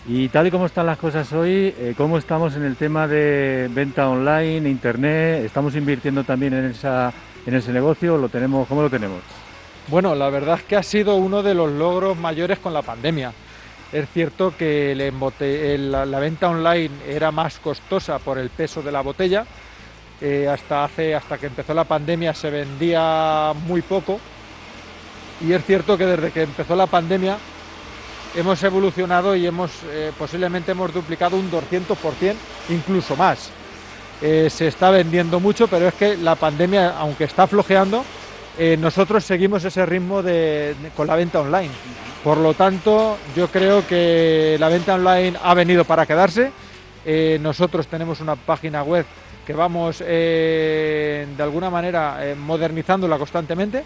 Y 0.07 0.29
tal 0.29 0.47
y 0.47 0.51
como 0.51 0.67
están 0.67 0.87
las 0.87 0.99
cosas 0.99 1.33
hoy, 1.33 1.75
eh, 1.79 1.95
¿cómo 1.97 2.19
estamos 2.19 2.57
en 2.57 2.65
el 2.65 2.77
tema 2.77 3.09
de 3.09 3.71
venta 3.73 4.09
online, 4.09 4.69
internet? 4.69 5.45
¿Estamos 5.45 5.75
invirtiendo 5.77 6.25
también 6.25 6.53
en, 6.53 6.67
esa, 6.67 7.13
en 7.47 7.55
ese 7.55 7.73
negocio? 7.73 8.19
¿Lo 8.19 8.29
tenemos, 8.29 8.69
¿Cómo 8.69 8.83
lo 8.83 8.91
tenemos? 8.91 9.21
Bueno, 9.89 10.15
la 10.15 10.31
verdad 10.31 10.57
es 10.59 10.65
que 10.65 10.77
ha 10.77 10.83
sido 10.83 11.17
uno 11.17 11.43
de 11.43 11.55
los 11.55 11.71
logros 11.71 12.17
mayores 12.17 12.59
con 12.59 12.73
la 12.73 12.83
pandemia. 12.83 13.33
Es 13.95 14.09
cierto 14.13 14.53
que 14.59 14.93
la, 15.79 16.19
venta 16.19 16.51
online 16.51 16.91
era 17.07 17.31
más 17.31 17.61
costosa 17.61 18.19
por 18.19 18.39
el 18.39 18.51
peso 18.51 18.83
de 18.83 18.91
la 18.91 19.03
botella. 19.03 19.47
Eh, 20.21 20.49
hasta, 20.49 20.83
hace, 20.83 21.15
hasta 21.15 21.39
que 21.39 21.47
empezó 21.47 21.75
la 21.75 21.85
pandemia 21.85 22.35
se 22.35 22.51
vendía 22.51 23.53
muy 23.69 23.83
poco. 23.83 24.19
Y 25.41 25.53
es 25.53 25.65
cierto 25.65 25.97
que 25.97 26.07
desde 26.07 26.33
que 26.33 26.43
empezó 26.43 26.75
la 26.75 26.89
pandemia 26.89 27.39
hemos 28.35 28.61
evolucionado 28.65 29.37
y 29.37 29.47
hemos 29.47 29.71
eh, 29.89 30.11
posiblemente 30.19 30.73
hemos 30.73 30.93
duplicado 30.93 31.37
un 31.37 31.49
200%, 31.49 32.35
incluso 32.71 33.15
más. 33.15 33.51
Eh, 34.21 34.51
se 34.51 34.67
está 34.67 34.91
vendiendo 34.91 35.39
mucho, 35.39 35.69
pero 35.69 35.87
es 35.87 35.95
que 35.95 36.17
la 36.17 36.35
pandemia, 36.35 36.99
aunque 36.99 37.25
está 37.25 37.47
flojeando, 37.47 38.05
nosotros 38.79 39.25
seguimos 39.25 39.65
ese 39.65 39.85
ritmo 39.85 40.23
con 40.97 41.07
la 41.07 41.17
venta 41.17 41.41
online. 41.41 41.71
Por 42.25 42.39
lo 42.39 42.55
tanto, 42.55 43.19
yo 43.37 43.49
creo 43.49 43.87
que 43.87 44.57
la 44.59 44.71
venta 44.71 44.95
online 44.95 45.37
ha 45.43 45.53
venido 45.53 45.85
para 45.85 46.07
quedarse. 46.07 46.53
Eh, 47.05 47.39
nosotros 47.43 47.87
tenemos 47.87 48.21
una 48.21 48.35
página 48.35 48.83
web 48.83 49.05
que 49.47 49.53
vamos 49.53 50.03
eh, 50.07 51.27
de 51.37 51.43
alguna 51.43 51.69
manera 51.69 52.17
eh, 52.21 52.35
modernizándola 52.35 53.19
constantemente 53.19 53.85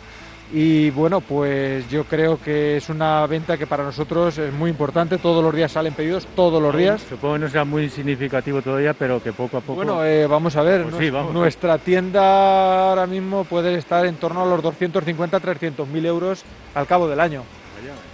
y 0.52 0.90
bueno, 0.90 1.20
pues 1.20 1.88
yo 1.90 2.04
creo 2.04 2.40
que 2.40 2.78
es 2.78 2.88
una 2.88 3.26
venta 3.26 3.58
que 3.58 3.66
para 3.66 3.84
nosotros 3.84 4.38
es 4.38 4.52
muy 4.52 4.70
importante. 4.70 5.18
Todos 5.18 5.44
los 5.44 5.54
días 5.54 5.72
salen 5.72 5.92
pedidos, 5.92 6.26
todos 6.34 6.62
los 6.62 6.76
días. 6.76 7.02
Supongo 7.08 7.34
que 7.34 7.40
no 7.40 7.48
sea 7.48 7.64
muy 7.64 7.90
significativo 7.90 8.62
todavía, 8.62 8.94
pero 8.94 9.22
que 9.22 9.32
poco 9.32 9.58
a 9.58 9.60
poco. 9.60 9.84
Bueno, 9.84 10.00
vamos 10.28 10.56
a 10.56 10.62
ver. 10.62 10.86
Pues 10.86 11.12
nuestra 11.32 11.78
tienda 11.78 12.88
ahora 12.88 13.06
mismo 13.06 13.44
puede 13.44 13.74
estar 13.76 14.06
en 14.06 14.16
torno 14.16 14.42
a 14.42 14.46
los 14.46 14.62
250-300 14.62 15.86
mil 15.86 16.06
euros 16.06 16.44
al 16.74 16.86
cabo 16.86 17.08
del 17.08 17.20
año. 17.20 17.42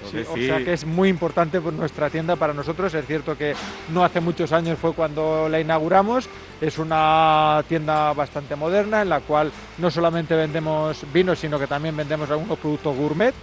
O 0.04 0.36
sea 0.36 0.58
que 0.58 0.72
es 0.72 0.84
muy 0.84 1.08
importante 1.08 1.60
nuestra 1.60 2.10
tienda 2.10 2.36
para 2.36 2.52
nosotros. 2.52 2.92
Es 2.94 3.06
cierto 3.06 3.36
que 3.36 3.54
no 3.92 4.04
hace 4.04 4.20
muchos 4.20 4.52
años 4.52 4.78
fue 4.78 4.92
cuando 4.92 5.48
la 5.48 5.60
inauguramos. 5.60 6.28
Es 6.60 6.78
una 6.78 7.64
tienda 7.68 8.12
bastante 8.12 8.56
moderna 8.56 9.02
en 9.02 9.08
la 9.08 9.20
cual 9.20 9.50
no 9.78 9.90
solamente 9.90 10.34
vendemos 10.34 11.04
vinos, 11.12 11.38
sino 11.38 11.58
que 11.58 11.66
también 11.66 11.96
vendemos 11.96 12.30
algunos 12.30 12.58
productos 12.58 12.96
gourmet. 12.96 13.34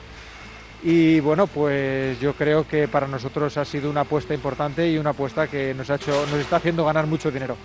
Y 0.84 1.20
bueno, 1.20 1.46
pues 1.46 2.20
yo 2.20 2.34
creo 2.34 2.68
que 2.68 2.88
para 2.88 3.08
nosotros 3.08 3.56
ha 3.58 3.66
sido 3.66 3.90
una 3.90 4.02
apuesta 4.02 4.34
importante 4.34 4.90
y 4.90 4.98
una 4.98 5.12
apuesta 5.12 5.48
que 5.48 5.74
nos 5.76 5.90
ha 5.92 5.96
hecho, 5.96 6.26
nos 6.32 6.40
está 6.40 6.56
haciendo 6.56 6.84
ganar 6.86 7.06
mucho 7.06 7.30
dinero. 7.30 7.56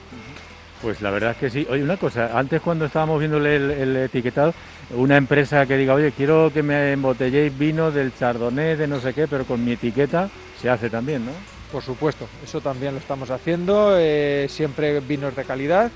Pues 0.86 1.02
la 1.02 1.10
verdad 1.10 1.32
es 1.32 1.36
que 1.38 1.50
sí. 1.50 1.66
Oye, 1.68 1.82
una 1.82 1.96
cosa, 1.96 2.38
antes 2.38 2.62
cuando 2.62 2.84
estábamos 2.84 3.18
viéndole 3.18 3.56
el, 3.56 3.96
etiquetado, 3.96 4.54
una 4.90 5.16
empresa 5.16 5.66
que 5.66 5.76
diga, 5.76 5.94
oye, 5.94 6.12
quiero 6.12 6.52
que 6.54 6.62
me 6.62 6.92
embotelléis 6.92 7.58
vino 7.58 7.90
del 7.90 8.14
Chardonnay, 8.16 8.76
de 8.76 8.86
no 8.86 9.00
sé 9.00 9.12
qué, 9.12 9.26
pero 9.26 9.44
con 9.44 9.64
mi 9.64 9.72
etiqueta, 9.72 10.30
se 10.62 10.70
hace 10.70 10.88
también, 10.88 11.26
¿no? 11.26 11.32
Por 11.72 11.82
supuesto, 11.82 12.28
eso 12.44 12.60
también 12.60 12.92
lo 12.92 13.00
estamos 13.00 13.32
haciendo, 13.32 13.96
eh, 13.98 14.46
siempre 14.48 15.00
vinos 15.00 15.34
de 15.34 15.42
calidad 15.42 15.90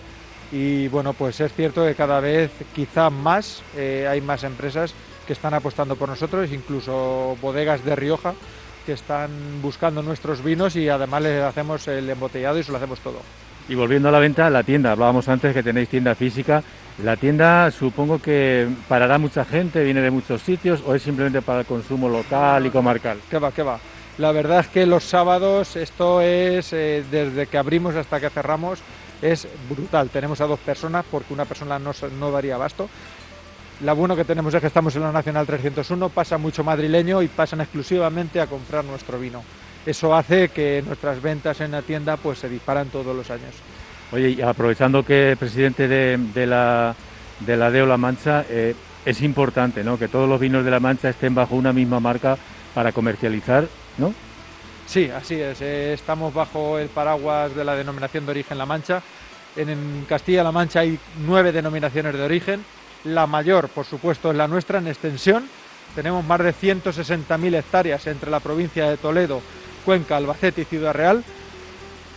y 0.50 0.88
bueno, 0.88 1.12
pues 1.12 1.38
es 1.38 1.55
cierto 1.55 1.87
que 1.87 1.94
cada 1.94 2.18
vez 2.18 2.50
quizá 2.74 3.11
más 3.11 3.62
eh, 3.76 4.09
hay 4.11 4.20
más 4.20 4.42
empresas 4.42 4.92
que 5.24 5.35
están 5.35 5.55
apostando 5.55 5.94
por 5.94 6.09
nosotros, 6.09 6.50
incluso 6.50 7.38
bodegas 7.40 7.85
de 7.85 7.94
Rioja 7.94 8.35
que 8.85 8.94
están 8.94 9.31
buscando 9.62 10.03
nuestros 10.03 10.42
vinos 10.42 10.74
y 10.74 10.88
además 10.88 11.22
les 11.22 11.44
hacemos 11.44 11.87
el 11.87 12.11
embotellado 12.11 12.59
y 12.59 12.64
se 12.64 12.72
lo 12.72 12.79
hacemos 12.79 12.98
todo. 12.98 13.20
Y 13.71 13.77
volviendo 13.77 14.09
a 14.09 14.13
la 14.13 14.19
venta, 14.19 14.51
la 14.51 14.65
tienda, 14.65 14.91
hablábamos 14.91 15.29
antes 15.29 15.55
que 15.55 15.63
tenéis 15.63 15.89
tienda 15.89 16.17
física. 16.17 16.61
La 17.05 17.17
tienda 17.17 17.71
supongo 17.71 18.19
que 18.19 18.67
parará 18.89 19.17
mucha 19.17 19.45
gente, 19.45 19.85
viene 19.85 20.01
de 20.01 20.11
muchos 20.11 20.43
sitios 20.43 20.83
o 20.85 20.93
es 20.93 21.05
simplemente 21.05 21.41
para 21.41 21.61
el 21.61 21.67
consumo 21.67 22.09
local 22.09 22.67
y 22.67 22.71
comarcal. 22.71 23.19
¿Qué 23.31 23.39
va, 23.39 23.53
qué 23.53 23.63
va? 23.63 23.79
La 24.19 24.33
verdad 24.33 24.59
es 24.59 24.67
que 24.67 24.87
los 24.87 25.05
sábados 25.05 25.77
esto 25.77 26.21
es, 26.21 26.73
eh, 26.73 27.05
desde 27.13 27.47
que 27.47 27.59
abrimos 27.59 27.95
hasta 27.95 28.19
que 28.19 28.29
cerramos, 28.29 28.81
es 29.23 29.47
brutal. 29.69 30.09
Tenemos 30.09 30.41
a 30.41 30.49
dos 30.49 30.59
personas 30.59 31.05
porque 31.09 31.33
una 31.33 31.45
persona 31.45 31.79
no, 31.79 31.93
no 32.19 32.33
daría 32.33 32.57
abasto. 32.57 32.89
La 33.85 33.93
bueno 33.93 34.17
que 34.17 34.25
tenemos 34.25 34.53
es 34.53 34.61
que 34.61 34.67
estamos 34.67 34.97
en 34.97 35.03
la 35.03 35.13
Nacional 35.13 35.47
301, 35.47 36.09
pasa 36.09 36.39
mucho 36.39 36.65
madrileño 36.65 37.23
y 37.23 37.29
pasan 37.29 37.61
exclusivamente 37.61 38.41
a 38.41 38.49
comprar 38.49 38.85
nuestro 38.85 39.17
vino. 39.17 39.45
Eso 39.87 40.14
hace 40.14 40.49
que 40.49 40.83
nuestras 40.87 41.23
ventas 41.23 41.61
en 41.61 41.73
la 41.73 41.83
tienda 41.83 42.16
pues 42.16 42.38
se 42.38 42.49
disparan 42.49 42.88
todos 42.88 43.14
los 43.16 43.31
años. 43.31 43.55
Oye, 44.12 44.31
y 44.31 44.43
aprovechando 44.43 45.05
que 45.05 45.33
el 45.33 45.37
presidente 45.37 45.88
de, 45.88 46.47
la, 46.47 46.95
de 47.40 47.57
la 47.57 47.71
DEO 47.71 47.87
La 47.87 47.97
Mancha, 47.97 48.45
eh, 48.49 48.75
es 49.05 49.23
importante 49.23 49.83
¿no? 49.85 49.99
que 49.99 50.09
todos 50.09 50.29
los 50.29 50.40
vinos 50.40 50.64
de 50.64 50.71
La 50.71 50.81
Mancha 50.81 51.09
estén 51.09 51.35
bajo 51.35 51.55
una 51.55 51.73
misma 51.73 52.01
marca 52.01 52.37
para 52.75 52.93
comercializar, 52.93 53.66
¿no? 53.99 54.12
Sí, 54.87 55.09
así 55.09 55.40
es. 55.40 55.61
Eh, 55.61 55.93
estamos 55.93 56.35
bajo 56.35 56.79
el 56.79 56.88
paraguas 56.88 57.55
de 57.55 57.64
la 57.64 57.77
denominación 57.77 58.27
de 58.27 58.33
origen 58.33 58.59
La 58.59 58.66
Mancha. 58.66 59.01
En 59.57 60.05
Castilla-La 60.09 60.53
Mancha 60.53 60.81
hay 60.81 60.99
nueve 61.25 61.53
denominaciones 61.53 62.12
de 62.14 62.23
origen 62.23 62.64
la 63.05 63.27
mayor, 63.27 63.69
por 63.69 63.87
supuesto, 63.87 64.31
es 64.31 64.37
la 64.37 64.49
nuestra 64.49 64.79
en 64.79 64.88
extensión. 64.88 65.49
Tenemos 65.95 66.25
más 66.25 66.40
de 66.40 66.55
160.000 66.55 67.55
hectáreas 67.57 68.07
entre 68.07 68.31
la 68.31 68.40
provincia 68.40 68.88
de 68.88 68.97
Toledo, 68.97 69.40
Cuenca, 69.81 70.16
Albacete 70.16 70.62
y 70.62 70.64
Ciudad 70.64 70.95
Real. 70.95 71.25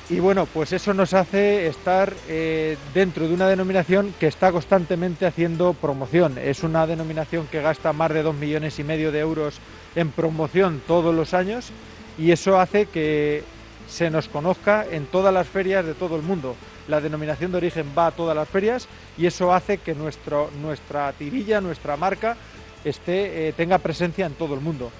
Y 0.09 0.19
bueno, 0.19 0.45
pues 0.45 0.73
eso 0.73 0.93
nos 0.93 1.13
hace 1.13 1.67
estar 1.67 2.13
eh, 2.27 2.77
dentro 2.93 3.27
de 3.27 3.33
una 3.33 3.47
denominación 3.47 4.13
que 4.19 4.27
está 4.27 4.51
constantemente 4.51 5.25
haciendo 5.25 5.73
promoción. 5.73 6.37
Es 6.37 6.63
una 6.63 6.85
denominación 6.85 7.47
que 7.47 7.61
gasta 7.61 7.93
más 7.93 8.13
de 8.13 8.21
2 8.21 8.35
millones 8.35 8.77
y 8.79 8.83
medio 8.83 9.11
de 9.11 9.19
euros 9.19 9.59
en 9.95 10.11
promoción 10.11 10.81
todos 10.87 11.15
los 11.15 11.33
años 11.33 11.71
y 12.17 12.31
eso 12.31 12.59
hace 12.59 12.85
que 12.85 13.43
se 13.87 14.09
nos 14.09 14.27
conozca 14.27 14.85
en 14.89 15.05
todas 15.05 15.33
las 15.33 15.47
ferias 15.47 15.85
de 15.85 15.93
todo 15.93 16.15
el 16.17 16.21
mundo 16.21 16.55
la 16.87 17.01
denominación 17.01 17.51
de 17.51 17.57
origen 17.57 17.87
va 17.97 18.07
a 18.07 18.11
todas 18.11 18.35
las 18.35 18.47
ferias 18.47 18.87
y 19.17 19.25
eso 19.25 19.53
hace 19.53 19.77
que 19.77 19.95
nuestro, 19.95 20.49
nuestra 20.61 21.11
tirilla, 21.13 21.61
nuestra 21.61 21.97
marca, 21.97 22.35
esté, 22.83 23.47
eh, 23.47 23.53
tenga 23.53 23.77
presencia 23.77 24.25
en 24.25 24.33
todo 24.33 24.53
el 24.53 24.61
mundo. 24.61 24.91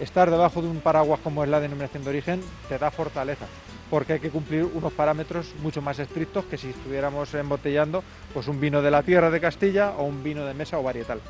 Estar 0.00 0.30
debajo 0.30 0.62
de 0.62 0.68
un 0.68 0.80
paraguas 0.80 1.18
como 1.24 1.42
es 1.42 1.50
la 1.50 1.58
denominación 1.58 2.04
de 2.04 2.10
origen 2.10 2.40
te 2.68 2.78
da 2.78 2.90
fortaleza, 2.90 3.46
porque 3.90 4.14
hay 4.14 4.20
que 4.20 4.30
cumplir 4.30 4.64
unos 4.64 4.92
parámetros 4.92 5.54
mucho 5.60 5.82
más 5.82 5.98
estrictos 5.98 6.44
que 6.44 6.56
si 6.56 6.68
estuviéramos 6.70 7.34
embotellando 7.34 8.04
pues 8.32 8.46
un 8.46 8.60
vino 8.60 8.80
de 8.80 8.92
la 8.92 9.02
tierra 9.02 9.30
de 9.30 9.40
Castilla 9.40 9.90
o 9.98 10.04
un 10.04 10.22
vino 10.22 10.44
de 10.44 10.54
mesa 10.54 10.78
o 10.78 10.82
varietal. 10.84 11.20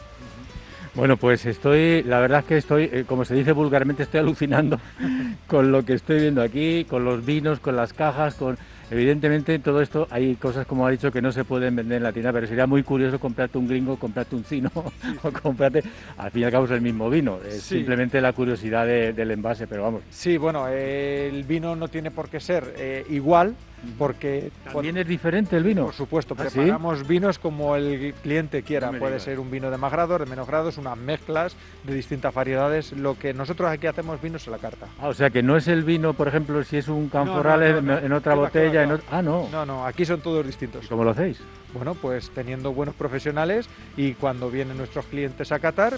Bueno, 0.95 1.17
pues 1.17 1.47
estoy, 1.47 2.03
la 2.03 2.19
verdad 2.19 2.41
es 2.41 2.45
que 2.45 2.57
estoy, 2.57 2.91
eh, 2.93 3.05
como 3.07 3.25
se 3.25 3.35
dice 3.35 3.53
vulgarmente, 3.53 4.03
estoy 4.03 4.21
alucinando 4.21 4.81
con 5.47 5.71
lo 5.71 5.85
que 5.85 5.95
estoy 5.95 6.21
viendo 6.21 6.43
aquí, 6.43 6.85
con 6.85 7.05
los 7.05 7.25
vinos, 7.25 7.61
con 7.61 7.77
las 7.77 7.93
cajas, 7.93 8.35
con 8.35 8.59
Evidentemente, 8.91 9.59
todo 9.59 9.83
esto 9.83 10.07
hay 10.11 10.35
cosas, 10.37 10.67
como 10.67 10.87
ha 10.87 10.91
dicho, 10.91 11.13
que 11.13 11.21
no 11.21 11.31
se 11.31 11.45
pueden 11.45 11.77
vender 11.77 11.99
en 11.99 12.03
la 12.05 12.13
tienda, 12.13 12.33
pero 12.33 12.47
sería 12.47 12.67
muy 12.67 12.83
curioso 12.83 13.21
comprarte 13.21 13.59
un 13.59 13.69
gringo, 13.69 13.97
comprarte 13.97 14.35
un 14.35 14.45
chino 14.45 14.71
o 15.23 15.31
comprarte, 15.31 15.83
al 16.17 16.31
fin 16.31 16.43
y 16.43 16.45
al 16.45 16.53
cabo 16.53 16.65
es 16.65 16.71
el 16.71 16.81
mismo 16.81 17.11
vino, 17.11 17.39
es 17.47 17.63
simplemente 17.63 18.21
la 18.21 18.33
curiosidad 18.33 18.87
del 18.87 19.31
envase, 19.31 19.67
pero 19.67 19.83
vamos. 19.83 20.03
Sí, 20.11 20.39
bueno, 20.39 20.69
el 20.69 21.45
vino 21.45 21.77
no 21.77 21.89
tiene 21.89 22.11
por 22.11 22.29
qué 22.31 22.41
ser 22.41 22.75
eh, 22.79 23.05
igual, 23.11 23.55
porque 23.99 24.51
también 24.65 24.97
es 24.97 25.07
diferente 25.07 25.57
el 25.57 25.65
vino. 25.65 25.85
Por 25.87 25.95
supuesto, 25.95 26.35
¿Ah, 26.39 26.43
preparamos 26.45 27.07
vinos 27.07 27.39
como 27.39 27.77
el 27.77 28.15
cliente 28.23 28.63
quiera. 28.63 28.91
Puede 28.93 29.21
ser 29.21 29.39
un 29.39 29.51
vino 29.51 29.71
de 29.71 29.79
más 29.79 29.93
grado, 29.93 30.19
de 30.19 30.27
menos 30.27 30.47
grados, 30.47 30.79
unas 30.79 30.97
mezclas 30.97 31.57
de 31.85 31.95
distintas 31.95 32.35
variedades. 32.35 32.93
Lo 32.93 33.19
que 33.19 33.33
nosotros 33.35 33.71
aquí 33.71 33.87
hacemos 33.87 34.21
vinos 34.21 34.47
a 34.49 34.51
la 34.51 34.59
carta. 34.59 34.87
Ah, 35.01 35.09
o 35.09 35.15
sea 35.15 35.31
que 35.31 35.43
no 35.43 35.57
es 35.57 35.69
el 35.69 35.85
vino, 35.85 36.15
por 36.15 36.29
ejemplo, 36.29 36.63
si 36.65 36.77
es 36.77 36.89
un 36.89 37.09
canforral 37.09 37.63
en 37.63 38.13
otra 38.13 38.35
botella. 38.35 38.83
En 38.83 38.99
Ah, 39.11 39.23
no. 39.23 39.49
No, 39.51 39.65
no, 39.65 39.87
aquí 39.87 40.05
son 40.05 40.21
todos 40.21 40.45
distintos. 40.45 40.87
¿Cómo 40.89 41.05
lo 41.05 41.11
hacéis? 41.11 41.41
Bueno, 41.73 41.95
pues 41.95 42.31
teniendo 42.31 42.73
buenos 42.73 42.95
profesionales 42.95 43.69
y 43.97 44.15
cuando 44.15 44.51
vienen 44.51 44.77
nuestros 44.79 45.05
clientes 45.07 45.53
a 45.53 45.59
Qatar, 45.59 45.95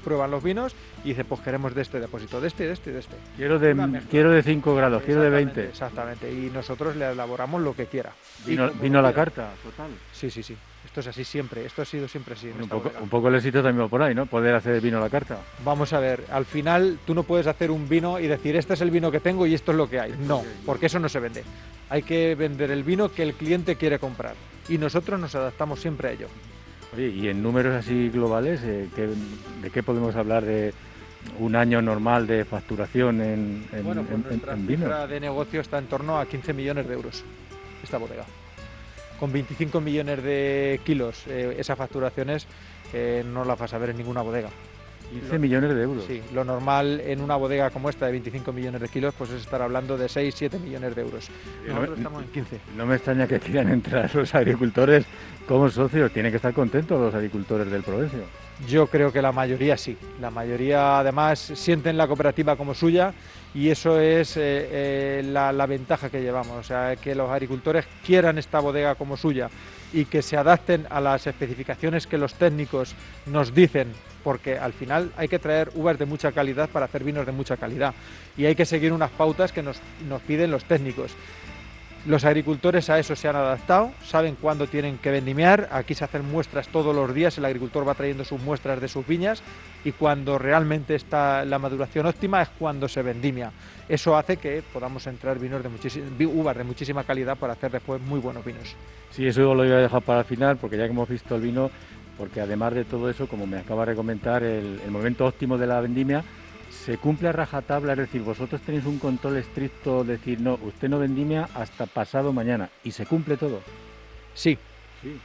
prueban 0.00 0.30
los 0.30 0.42
vinos 0.42 0.74
y 1.04 1.08
dicen, 1.08 1.26
pues 1.28 1.40
queremos 1.40 1.74
de 1.74 1.82
este 1.82 2.00
depósito, 2.00 2.40
de 2.40 2.48
este, 2.48 2.66
de 2.66 2.72
este, 2.72 2.92
de 2.92 3.00
este. 3.00 3.16
Quiero 3.36 3.58
de, 3.58 4.02
quiero 4.10 4.30
de 4.30 4.42
5 4.42 4.74
grados, 4.74 5.02
quiero 5.02 5.22
de 5.22 5.30
20. 5.30 5.64
Exactamente, 5.68 6.30
y 6.32 6.50
nosotros 6.52 6.96
le 6.96 7.10
elaboramos 7.10 7.62
lo 7.62 7.74
que 7.74 7.86
quiera. 7.86 8.12
Vino, 8.44 8.70
vino 8.80 8.98
a 8.98 9.02
la 9.02 9.12
carta, 9.12 9.50
total. 9.62 9.90
Sí, 10.12 10.30
sí, 10.30 10.42
sí. 10.42 10.56
Esto 10.84 11.00
es 11.00 11.06
así 11.06 11.24
siempre, 11.24 11.64
esto 11.64 11.82
ha 11.82 11.84
sido 11.84 12.08
siempre 12.08 12.34
así. 12.34 12.48
un, 12.48 12.68
poco, 12.68 12.90
un, 13.00 13.08
poco, 13.08 13.28
el 13.28 13.36
éxito 13.36 13.62
también 13.62 13.88
por 13.88 14.02
ahí, 14.02 14.14
¿no? 14.14 14.26
Poder 14.26 14.54
hacer 14.54 14.80
vino 14.80 14.98
a 14.98 15.00
la 15.00 15.10
carta. 15.10 15.38
Vamos 15.64 15.92
a 15.92 16.00
ver, 16.00 16.24
al 16.32 16.44
final 16.44 16.98
tú 17.06 17.14
no 17.14 17.22
puedes 17.22 17.46
hacer 17.46 17.70
un 17.70 17.88
vino 17.88 18.18
y 18.18 18.26
decir, 18.26 18.56
este 18.56 18.74
es 18.74 18.80
el 18.80 18.90
vino 18.90 19.10
que 19.10 19.20
tengo 19.20 19.46
y 19.46 19.54
esto 19.54 19.70
es 19.70 19.76
lo 19.76 19.88
que 19.88 20.00
hay. 20.00 20.14
No, 20.26 20.42
porque 20.66 20.86
eso 20.86 20.98
no 20.98 21.08
se 21.08 21.20
vende. 21.20 21.44
Hay 21.90 22.02
que 22.02 22.34
vender 22.34 22.70
el 22.70 22.82
vino 22.82 23.12
que 23.12 23.22
el 23.22 23.34
cliente 23.34 23.76
quiere 23.76 23.98
comprar 23.98 24.34
y 24.68 24.78
nosotros 24.78 25.20
nos 25.20 25.34
adaptamos 25.34 25.80
siempre 25.80 26.08
a 26.08 26.12
ello. 26.12 26.28
Oye, 26.92 27.08
y 27.08 27.28
en 27.28 27.42
números 27.42 27.74
así 27.74 28.08
globales, 28.10 28.62
eh, 28.64 28.88
¿de 29.62 29.70
qué 29.70 29.82
podemos 29.82 30.16
hablar 30.16 30.44
de 30.44 30.74
un 31.38 31.54
año 31.54 31.80
normal 31.82 32.26
de 32.26 32.44
facturación 32.44 33.20
en, 33.20 33.66
en, 33.72 33.84
bueno, 33.84 34.02
pues 34.02 34.66
vino? 34.66 35.06
de 35.06 35.20
negocio 35.20 35.60
está 35.60 35.78
en 35.78 35.86
torno 35.86 36.18
a 36.18 36.26
15 36.26 36.52
millones 36.52 36.88
de 36.88 36.94
euros 36.94 37.24
esta 37.82 37.98
bodega. 37.98 38.24
Con 39.18 39.32
25 39.32 39.80
millones 39.80 40.22
de 40.22 40.80
kilos, 40.84 41.26
eh, 41.26 41.54
esas 41.58 41.76
facturaciones 41.76 42.46
eh, 42.92 43.22
no 43.24 43.44
las 43.44 43.58
vas 43.58 43.72
a 43.74 43.78
ver 43.78 43.90
en 43.90 43.98
ninguna 43.98 44.22
bodega. 44.22 44.48
15 45.10 45.38
millones 45.38 45.74
de 45.74 45.82
euros. 45.82 46.04
Sí, 46.06 46.22
lo 46.32 46.44
normal 46.44 47.00
en 47.04 47.20
una 47.20 47.36
bodega 47.36 47.70
como 47.70 47.90
esta 47.90 48.06
de 48.06 48.12
25 48.12 48.52
millones 48.52 48.80
de 48.80 48.88
kilos, 48.88 49.14
pues 49.16 49.30
es 49.30 49.42
estar 49.42 49.60
hablando 49.60 49.98
de 49.98 50.08
6, 50.08 50.34
7 50.36 50.58
millones 50.58 50.94
de 50.94 51.02
euros. 51.02 51.28
Nosotros 51.66 51.98
estamos 51.98 52.22
en 52.22 52.28
15. 52.30 52.60
No 52.76 52.86
me 52.86 52.94
extraña 52.96 53.26
que 53.26 53.40
quieran 53.40 53.68
entrar 53.72 54.14
los 54.14 54.34
agricultores 54.34 55.04
como 55.46 55.68
socios. 55.68 56.12
Tienen 56.12 56.32
que 56.32 56.36
estar 56.36 56.54
contentos 56.54 57.00
los 57.00 57.14
agricultores 57.14 57.70
del 57.70 57.82
Provencio. 57.82 58.20
Yo 58.68 58.86
creo 58.86 59.12
que 59.12 59.22
la 59.22 59.32
mayoría 59.32 59.76
sí. 59.76 59.96
La 60.20 60.30
mayoría 60.30 60.98
además 60.98 61.38
sienten 61.38 61.96
la 61.96 62.06
cooperativa 62.06 62.56
como 62.56 62.74
suya 62.74 63.12
y 63.54 63.68
eso 63.68 63.98
es 63.98 64.36
eh, 64.36 64.40
eh, 64.42 65.22
la, 65.24 65.52
la 65.52 65.66
ventaja 65.66 66.10
que 66.10 66.22
llevamos. 66.22 66.56
O 66.58 66.62
sea, 66.62 66.96
que 66.96 67.14
los 67.14 67.30
agricultores 67.30 67.86
quieran 68.04 68.38
esta 68.38 68.60
bodega 68.60 68.94
como 68.94 69.16
suya 69.16 69.48
y 69.92 70.04
que 70.04 70.22
se 70.22 70.36
adapten 70.36 70.86
a 70.90 71.00
las 71.00 71.26
especificaciones 71.26 72.06
que 72.06 72.18
los 72.18 72.34
técnicos 72.34 72.94
nos 73.26 73.54
dicen 73.54 73.92
porque 74.22 74.58
al 74.58 74.72
final 74.72 75.12
hay 75.16 75.28
que 75.28 75.38
traer 75.38 75.70
uvas 75.74 75.98
de 75.98 76.06
mucha 76.06 76.32
calidad 76.32 76.68
para 76.68 76.86
hacer 76.86 77.04
vinos 77.04 77.26
de 77.26 77.32
mucha 77.32 77.56
calidad 77.56 77.94
y 78.36 78.46
hay 78.46 78.54
que 78.54 78.66
seguir 78.66 78.92
unas 78.92 79.10
pautas 79.10 79.52
que 79.52 79.62
nos, 79.62 79.80
piden 80.26 80.50
los 80.50 80.64
técnicos. 80.64 81.12
Los 82.06 82.24
agricultores 82.24 82.88
a 82.88 82.98
eso 82.98 83.14
se 83.14 83.28
han 83.28 83.36
adaptado, 83.36 83.92
saben 84.02 84.34
cuándo 84.40 84.66
tienen 84.66 84.96
que 84.96 85.10
vendimiar, 85.10 85.68
aquí 85.70 85.94
se 85.94 86.04
hacen 86.04 86.24
muestras 86.24 86.68
todos 86.68 86.96
los 86.96 87.12
días, 87.14 87.36
el 87.36 87.44
agricultor 87.44 87.86
va 87.86 87.94
trayendo 87.94 88.24
sus 88.24 88.40
muestras 88.40 88.80
de 88.80 88.88
sus 88.88 89.06
viñas 89.06 89.42
y 89.84 89.92
cuando 89.92 90.38
realmente 90.38 90.94
está 90.94 91.44
la 91.44 91.58
maduración 91.58 92.06
óptima 92.06 92.40
es 92.40 92.48
cuando 92.58 92.88
se 92.88 93.02
vendimia. 93.02 93.52
Eso 93.86 94.16
hace 94.16 94.38
que 94.38 94.62
podamos 94.72 95.06
entrar 95.08 95.38
vinos 95.38 95.62
de 95.62 96.26
uvas 96.26 96.56
de 96.56 96.64
muchísima 96.64 97.04
calidad 97.04 97.36
para 97.36 97.52
hacer 97.52 97.70
después 97.70 98.00
muy 98.00 98.18
buenos 98.18 98.46
vinos. 98.46 98.74
Sí, 99.10 99.26
eso 99.26 99.54
lo 99.54 99.62
voy 99.62 99.72
a 99.72 99.76
dejar 99.76 100.00
para 100.00 100.20
el 100.20 100.24
final 100.24 100.56
porque 100.56 100.78
ya 100.78 100.84
que 100.84 100.92
hemos 100.92 101.08
visto 101.08 101.36
el 101.36 101.42
vino, 101.42 101.70
porque 102.16 102.40
además 102.40 102.72
de 102.74 102.84
todo 102.84 103.10
eso, 103.10 103.26
como 103.28 103.46
me 103.46 103.58
acaba 103.58 103.84
de 103.84 103.94
comentar, 103.94 104.42
el, 104.42 104.80
momento 104.88 105.26
óptimo 105.26 105.58
de 105.58 105.66
la 105.66 105.80
vendimia 105.82 106.24
se 106.84 106.96
cumple 106.96 107.28
a 107.28 107.32
rajatabla, 107.32 107.92
es 107.92 107.98
decir, 107.98 108.22
vosotros 108.22 108.60
tenéis 108.62 108.86
un 108.86 108.98
control 108.98 109.36
estricto, 109.36 110.02
decir, 110.02 110.40
no, 110.40 110.58
usted 110.62 110.88
no 110.88 110.98
vendimia 110.98 111.48
hasta 111.54 111.86
pasado 111.86 112.32
mañana, 112.32 112.70
y 112.82 112.92
se 112.92 113.06
cumple 113.06 113.36
todo. 113.36 113.60
Sí, 114.34 114.56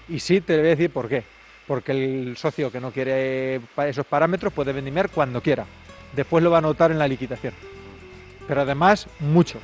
y 0.09 0.19
sí 0.19 0.41
te 0.41 0.57
voy 0.57 0.67
a 0.67 0.69
decir 0.69 0.89
por 0.89 1.07
qué. 1.07 1.23
Porque 1.67 1.93
el 1.93 2.37
socio 2.37 2.71
que 2.71 2.79
no 2.79 2.91
quiere 2.91 3.59
esos 3.87 4.05
parámetros 4.05 4.53
puede 4.53 4.71
vendimiar 4.71 5.09
cuando 5.09 5.41
quiera. 5.41 5.65
Después 6.15 6.43
lo 6.43 6.51
va 6.51 6.59
a 6.59 6.61
notar 6.61 6.91
en 6.91 6.99
la 6.99 7.07
liquidación. 7.07 7.53
Pero 8.47 8.61
además, 8.61 9.07
mucho. 9.19 9.59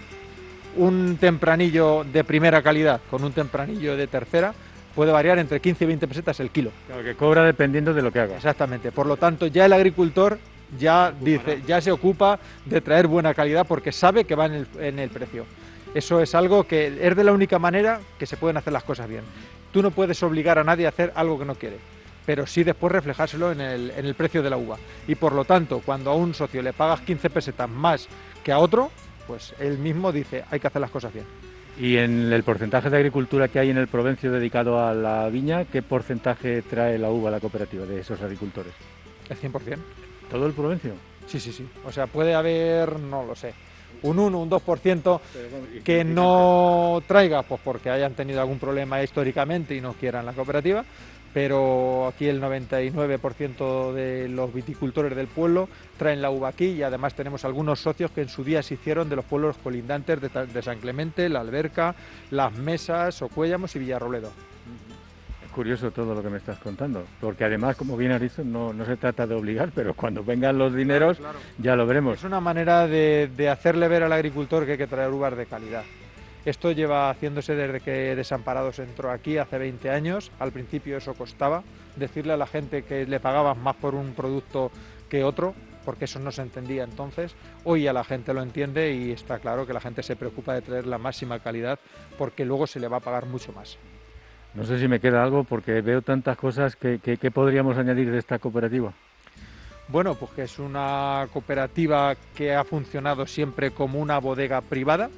Un 0.77 1.17
tempranillo 1.17 2.03
de 2.03 2.23
primera 2.23 2.63
calidad 2.63 3.01
con 3.11 3.23
un 3.23 3.33
tempranillo 3.33 3.95
de 3.95 4.07
tercera 4.07 4.53
puede 4.95 5.11
variar 5.11 5.37
entre 5.37 5.59
15 5.59 5.83
y 5.83 5.87
20 5.87 6.07
pesetas 6.07 6.39
el 6.39 6.49
kilo. 6.49 6.71
Claro, 6.87 7.03
que 7.03 7.13
cobra 7.15 7.43
dependiendo 7.43 7.93
de 7.93 8.01
lo 8.01 8.11
que 8.11 8.21
haga. 8.21 8.37
Exactamente. 8.37 8.91
Por 8.91 9.05
lo 9.05 9.17
tanto, 9.17 9.45
ya 9.45 9.65
el 9.65 9.73
agricultor 9.73 10.39
ya 10.79 11.11
dice, 11.19 11.61
ya 11.65 11.81
se 11.81 11.91
ocupa 11.91 12.39
de 12.65 12.81
traer 12.81 13.07
buena 13.07 13.33
calidad 13.33 13.65
porque 13.67 13.91
sabe 13.91 14.25
que 14.25 14.35
va 14.35 14.45
en 14.45 14.53
el, 14.53 14.67
en 14.79 14.99
el 14.99 15.09
precio. 15.09 15.45
Eso 15.93 16.21
es 16.21 16.35
algo 16.35 16.65
que 16.65 16.87
es 17.01 17.15
de 17.15 17.23
la 17.23 17.33
única 17.33 17.59
manera 17.59 17.99
que 18.17 18.25
se 18.25 18.37
pueden 18.37 18.57
hacer 18.57 18.71
las 18.71 18.83
cosas 18.83 19.09
bien. 19.09 19.23
Tú 19.71 19.81
no 19.81 19.91
puedes 19.91 20.21
obligar 20.23 20.57
a 20.57 20.63
nadie 20.63 20.85
a 20.85 20.89
hacer 20.89 21.11
algo 21.15 21.37
que 21.37 21.45
no 21.45 21.55
quiere. 21.55 21.77
pero 22.25 22.45
sí 22.45 22.63
después 22.63 22.91
reflejárselo 22.93 23.51
en 23.51 23.61
el, 23.61 23.91
en 23.91 24.05
el 24.05 24.15
precio 24.15 24.43
de 24.43 24.49
la 24.49 24.57
uva. 24.57 24.77
Y 25.07 25.15
por 25.15 25.33
lo 25.33 25.43
tanto, 25.43 25.81
cuando 25.83 26.11
a 26.11 26.15
un 26.15 26.33
socio 26.33 26.61
le 26.61 26.73
pagas 26.73 27.01
15 27.01 27.29
pesetas 27.29 27.69
más 27.69 28.07
que 28.43 28.51
a 28.51 28.59
otro, 28.59 28.91
pues 29.27 29.53
él 29.59 29.77
mismo 29.77 30.11
dice, 30.11 30.43
hay 30.49 30.59
que 30.59 30.67
hacer 30.67 30.81
las 30.81 30.91
cosas 30.91 31.13
bien. 31.13 31.25
Y 31.79 31.97
en 31.97 32.31
el 32.31 32.43
porcentaje 32.43 32.89
de 32.89 32.97
agricultura 32.97 33.47
que 33.47 33.59
hay 33.59 33.69
en 33.69 33.77
el 33.77 33.87
Provencio 33.87 34.31
dedicado 34.31 34.85
a 34.85 34.93
la 34.93 35.29
viña, 35.29 35.65
¿qué 35.65 35.81
porcentaje 35.81 36.61
trae 36.61 36.97
la 36.97 37.09
uva 37.09 37.29
a 37.29 37.31
la 37.31 37.39
cooperativa 37.39 37.85
de 37.85 38.01
esos 38.01 38.21
agricultores? 38.21 38.73
El 39.29 39.37
100%. 39.37 39.77
¿Todo 40.31 40.47
el 40.47 40.53
Provencio? 40.53 40.93
Sí, 41.27 41.39
sí, 41.39 41.51
sí. 41.51 41.67
O 41.85 41.91
sea, 41.91 42.07
puede 42.07 42.33
haber, 42.33 42.99
no 42.99 43.23
lo 43.25 43.35
sé, 43.35 43.53
un 44.03 44.17
1, 44.17 44.39
un 44.39 44.49
2% 44.49 45.19
que 45.83 46.03
no 46.03 47.03
traiga, 47.05 47.43
pues 47.43 47.59
porque 47.63 47.89
hayan 47.89 48.13
tenido 48.13 48.39
algún 48.39 48.57
problema 48.57 49.03
históricamente 49.03 49.75
y 49.75 49.81
no 49.81 49.93
quieran 49.93 50.25
la 50.25 50.33
cooperativa, 50.33 50.83
pero 51.33 52.07
aquí 52.07 52.27
el 52.27 52.41
99% 52.41 53.93
de 53.93 54.29
los 54.29 54.53
viticultores 54.53 55.15
del 55.15 55.27
pueblo 55.27 55.69
traen 55.97 56.21
la 56.21 56.29
uva 56.29 56.49
aquí 56.49 56.65
y 56.65 56.83
además 56.83 57.13
tenemos 57.13 57.45
algunos 57.45 57.79
socios 57.79 58.11
que 58.11 58.21
en 58.21 58.29
su 58.29 58.43
día 58.43 58.63
se 58.63 58.75
hicieron 58.75 59.09
de 59.09 59.17
los 59.17 59.25
pueblos 59.25 59.57
colindantes 59.57 60.19
de, 60.21 60.61
San 60.61 60.79
Clemente, 60.79 61.29
La 61.29 61.41
Alberca, 61.41 61.95
Las 62.31 62.53
Mesas, 62.53 63.21
Ocuéllamos 63.21 63.75
y 63.75 63.79
Villarroledo. 63.79 64.31
Curioso 65.53 65.91
todo 65.91 66.15
lo 66.15 66.23
que 66.23 66.29
me 66.29 66.37
estás 66.37 66.57
contando, 66.59 67.05
porque 67.19 67.43
además, 67.43 67.75
como 67.75 67.97
bien 67.97 68.13
has 68.13 68.21
dicho, 68.21 68.43
no, 68.43 68.73
se 68.85 68.95
trata 68.95 69.27
de 69.27 69.35
obligar, 69.35 69.71
pero 69.75 69.93
cuando 69.93 70.23
vengan 70.23 70.57
los 70.57 70.73
dineros 70.73 71.19
ya 71.57 71.75
lo 71.75 71.85
veremos. 71.85 72.17
Es 72.17 72.23
una 72.23 72.39
manera 72.39 72.87
de, 72.87 73.29
de 73.35 73.49
hacerle 73.49 73.87
ver 73.89 74.03
al 74.03 74.13
agricultor 74.13 74.65
que 74.65 74.73
hay 74.73 74.77
que 74.77 74.87
traer 74.87 75.11
uvas 75.11 75.35
de 75.35 75.45
calidad. 75.45 75.83
Esto 76.43 76.71
lleva 76.71 77.09
haciéndose 77.11 77.53
desde 77.53 77.81
que 77.81 78.15
Desamparados 78.15 78.79
entró 78.79 79.11
aquí 79.11 79.37
hace 79.37 79.59
20 79.59 79.91
años. 79.91 80.31
Al 80.39 80.51
principio 80.51 80.97
eso 80.97 81.13
costaba, 81.13 81.63
decirle 81.95 82.33
a 82.33 82.37
la 82.37 82.47
gente 82.47 82.83
que 82.83 83.05
le 83.05 83.19
pagaban 83.19 83.61
más 83.61 83.75
por 83.75 83.93
un 83.93 84.13
producto 84.13 84.71
que 85.07 85.23
otro, 85.23 85.53
porque 85.85 86.05
eso 86.05 86.19
no 86.19 86.31
se 86.31 86.41
entendía 86.41 86.83
entonces. 86.83 87.35
Hoy 87.63 87.83
ya 87.83 87.93
la 87.93 88.03
gente 88.03 88.33
lo 88.33 88.41
entiende 88.41 88.93
y 88.93 89.11
está 89.11 89.37
claro 89.37 89.67
que 89.67 89.73
la 89.73 89.81
gente 89.81 90.01
se 90.01 90.15
preocupa 90.15 90.55
de 90.55 90.61
traer 90.61 90.87
la 90.87 90.97
máxima 90.97 91.39
calidad 91.39 91.77
porque 92.17 92.43
luego 92.43 92.65
se 92.65 92.79
le 92.79 92.87
va 92.87 92.97
a 92.97 93.01
pagar 93.01 93.27
mucho 93.27 93.51
más. 93.53 93.77
No 94.53 94.65
sé 94.65 94.79
si 94.79 94.87
me 94.87 94.99
queda 94.99 95.23
algo 95.23 95.43
porque 95.43 95.81
veo 95.81 96.01
tantas 96.01 96.37
cosas 96.37 96.75
que, 96.75 97.31
podríamos 97.33 97.77
añadir 97.77 98.11
de 98.11 98.17
esta 98.17 98.39
cooperativa. 98.39 98.93
Bueno, 99.87 100.15
pues 100.15 100.31
que 100.31 100.43
es 100.43 100.59
una 100.59 101.27
cooperativa 101.31 102.15
que 102.35 102.53
ha 102.53 102.63
funcionado 102.63 103.25
siempre 103.25 103.71
como 103.71 103.99
una 103.99 104.19
bodega 104.19 104.61
privada, 104.61 105.09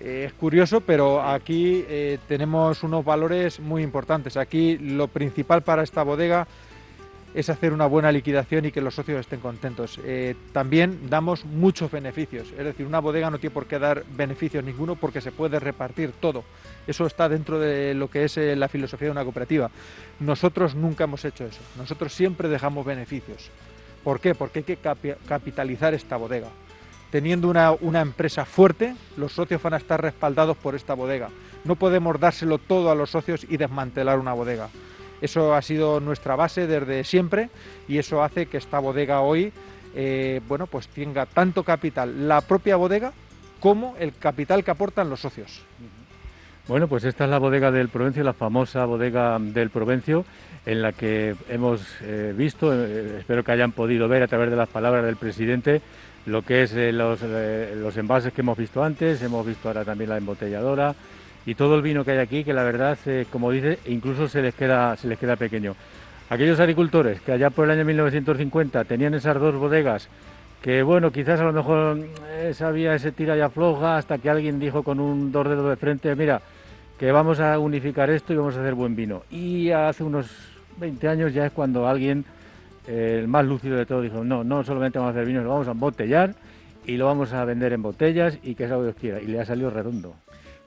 eh, 0.00 0.24
es 0.26 0.32
curioso, 0.32 0.80
pero 0.80 1.22
aquí 1.22 1.84
eh, 1.88 2.18
tenemos 2.26 2.82
unos 2.82 3.04
valores 3.04 3.60
muy 3.60 3.82
importantes. 3.82 4.36
Aquí 4.36 4.78
lo 4.78 5.08
principal 5.08 5.62
para 5.62 5.82
esta 5.82 6.02
bodega 6.02 6.46
es 7.34 7.48
hacer 7.48 7.72
una 7.72 7.86
buena 7.86 8.12
liquidación 8.12 8.64
y 8.64 8.72
que 8.72 8.80
los 8.80 8.94
socios 8.94 9.20
estén 9.20 9.40
contentos. 9.40 9.98
Eh, 10.04 10.34
también 10.52 11.08
damos 11.08 11.44
muchos 11.44 11.90
beneficios, 11.90 12.48
es 12.56 12.64
decir, 12.64 12.86
una 12.86 13.00
bodega 13.00 13.30
no 13.30 13.38
tiene 13.38 13.54
por 13.54 13.66
qué 13.66 13.78
dar 13.78 14.04
beneficios 14.16 14.64
ninguno 14.64 14.96
porque 14.96 15.20
se 15.20 15.32
puede 15.32 15.58
repartir 15.58 16.12
todo. 16.20 16.44
Eso 16.86 17.06
está 17.06 17.28
dentro 17.28 17.58
de 17.58 17.94
lo 17.94 18.08
que 18.08 18.24
es 18.24 18.36
la 18.36 18.68
filosofía 18.68 19.06
de 19.06 19.12
una 19.12 19.24
cooperativa. 19.24 19.70
Nosotros 20.20 20.74
nunca 20.74 21.04
hemos 21.04 21.24
hecho 21.24 21.44
eso, 21.44 21.60
nosotros 21.76 22.12
siempre 22.12 22.48
dejamos 22.48 22.84
beneficios. 22.84 23.50
¿Por 24.04 24.20
qué? 24.20 24.34
Porque 24.34 24.60
hay 24.60 24.64
que 24.64 24.78
capitalizar 25.26 25.94
esta 25.94 26.16
bodega 26.16 26.48
teniendo 27.12 27.48
una, 27.50 28.00
empresa 28.00 28.46
fuerte, 28.46 28.96
los 29.18 29.32
socios 29.32 29.62
van 29.62 29.74
a 29.74 29.76
estar 29.76 30.00
respaldados 30.00 30.56
por 30.56 30.74
esta 30.74 30.94
bodega. 30.94 31.28
No 31.62 31.76
podemos 31.76 32.18
dárselo 32.18 32.56
todo 32.56 32.90
a 32.90 32.94
los 32.94 33.10
socios 33.10 33.44
y 33.46 33.58
desmantelar 33.58 34.18
una 34.18 34.32
bodega. 34.32 34.70
Eso 35.22 35.54
ha 35.54 35.62
sido 35.62 36.00
nuestra 36.00 36.34
base 36.34 36.66
desde 36.66 37.04
siempre 37.04 37.48
y 37.86 37.98
eso 37.98 38.24
hace 38.24 38.46
que 38.46 38.56
esta 38.56 38.80
bodega 38.80 39.20
hoy, 39.20 39.52
eh, 39.94 40.40
bueno, 40.48 40.66
pues 40.66 40.88
tenga 40.88 41.26
tanto 41.26 41.62
capital 41.62 42.28
la 42.28 42.40
propia 42.40 42.74
bodega 42.74 43.12
como 43.60 43.94
el 44.00 44.14
capital 44.16 44.64
que 44.64 44.72
aportan 44.72 45.08
los 45.08 45.20
socios. 45.20 45.62
Bueno, 46.66 46.88
pues 46.88 47.04
esta 47.04 47.24
es 47.24 47.30
la 47.30 47.38
bodega 47.38 47.70
del 47.70 47.88
Provencio, 47.88 48.24
la 48.24 48.32
famosa 48.32 48.84
bodega 48.84 49.38
del 49.38 49.70
Provencio, 49.70 50.24
en 50.66 50.82
la 50.82 50.92
que 50.92 51.36
hemos 51.48 51.86
eh, 52.02 52.34
visto, 52.36 52.72
eh, 52.74 53.18
espero 53.20 53.44
que 53.44 53.52
hayan 53.52 53.70
podido 53.70 54.08
ver 54.08 54.24
a 54.24 54.28
través 54.28 54.50
de 54.50 54.56
las 54.56 54.68
palabras 54.68 55.04
del 55.04 55.16
presidente, 55.16 55.82
lo 56.26 56.42
que 56.42 56.64
es 56.64 56.72
los, 56.74 57.20
los, 57.22 57.96
envases 57.96 58.32
que 58.32 58.40
hemos 58.40 58.58
visto 58.58 58.82
antes, 58.82 59.22
hemos 59.22 59.46
visto 59.46 59.68
ahora 59.68 59.84
también 59.84 60.10
la 60.10 60.18
embotelladora 60.18 60.94
y 61.46 61.54
todo 61.54 61.76
el 61.76 61.82
vino 61.82 62.04
que 62.04 62.12
hay 62.12 62.18
aquí, 62.18 62.44
que 62.44 62.52
la 62.52 62.62
verdad, 62.62 62.98
eh, 63.06 63.26
como 63.30 63.50
dice, 63.50 63.78
incluso 63.86 64.28
se 64.28 64.42
les, 64.42 64.54
queda, 64.54 64.96
se 64.96 65.08
les 65.08 65.18
queda 65.18 65.36
pequeño. 65.36 65.74
Aquellos 66.30 66.60
agricultores 66.60 67.20
que 67.20 67.32
allá 67.32 67.50
por 67.50 67.66
el 67.66 67.72
año 67.72 67.84
1950 67.84 68.84
tenían 68.84 69.14
esas 69.14 69.38
dos 69.38 69.54
bodegas, 69.56 70.08
que 70.62 70.82
bueno, 70.82 71.10
quizás 71.10 71.40
a 71.40 71.44
lo 71.44 71.52
mejor 71.52 71.98
sabía 72.54 72.94
ese 72.94 73.12
tira 73.12 73.36
y 73.36 73.40
afloja 73.40 73.96
hasta 73.96 74.18
que 74.18 74.30
alguien 74.30 74.60
dijo 74.60 74.82
con 74.82 75.00
un 75.00 75.32
dos 75.32 75.48
dedos 75.48 75.68
de 75.68 75.76
frente, 75.76 76.14
mira, 76.14 76.40
que 76.98 77.10
vamos 77.10 77.40
a 77.40 77.58
unificar 77.58 78.10
esto 78.10 78.32
y 78.32 78.36
vamos 78.36 78.56
a 78.56 78.60
hacer 78.60 78.74
buen 78.74 78.94
vino. 78.94 79.24
Y 79.30 79.70
hace 79.70 80.04
unos 80.04 80.30
20 80.78 81.08
años 81.08 81.34
ya 81.34 81.46
es 81.46 81.52
cuando 81.52 81.86
alguien 81.86 82.24
el 82.86 83.28
más 83.28 83.44
lúcido 83.44 83.76
de 83.76 83.86
todo 83.86 84.00
dijo, 84.02 84.24
no, 84.24 84.44
no 84.44 84.64
solamente 84.64 84.98
vamos 84.98 85.14
a 85.14 85.18
hacer 85.18 85.26
vino, 85.26 85.42
lo 85.42 85.50
vamos 85.50 85.68
a 85.68 85.72
embotellar 85.72 86.34
y 86.86 86.96
lo 86.96 87.06
vamos 87.06 87.32
a 87.32 87.44
vender 87.44 87.72
en 87.72 87.82
botellas 87.82 88.38
y 88.42 88.54
que 88.54 88.66
que 88.66 88.74
Dios 88.74 88.94
quiera. 89.00 89.20
Y 89.20 89.26
le 89.26 89.40
ha 89.40 89.44
salido 89.44 89.70
redondo. 89.70 90.14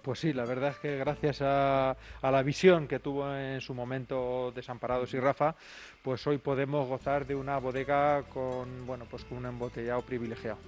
Pues 0.06 0.20
sí, 0.20 0.34
la 0.34 0.46
verdad 0.46 0.70
es 0.70 0.78
que 0.78 0.98
gracias 0.98 1.40
a, 1.42 1.98
la 2.22 2.44
visión 2.44 2.88
que 2.88 3.00
tuvo 3.00 3.36
en 3.36 3.60
su 3.60 3.74
momento 3.74 4.52
Desamparados 4.56 5.12
y 5.16 5.20
Rafa, 5.20 5.56
pues 6.04 6.28
hoy 6.28 6.38
podemos 6.38 6.88
gozar 6.88 7.26
de 7.26 7.34
una 7.34 7.58
bodega 7.58 8.22
con, 8.32 8.86
bueno, 8.86 9.08
pues 9.10 9.26
con 9.26 9.40
un 9.40 9.48
embotellado 9.48 10.04
privilegiado. 10.04 10.60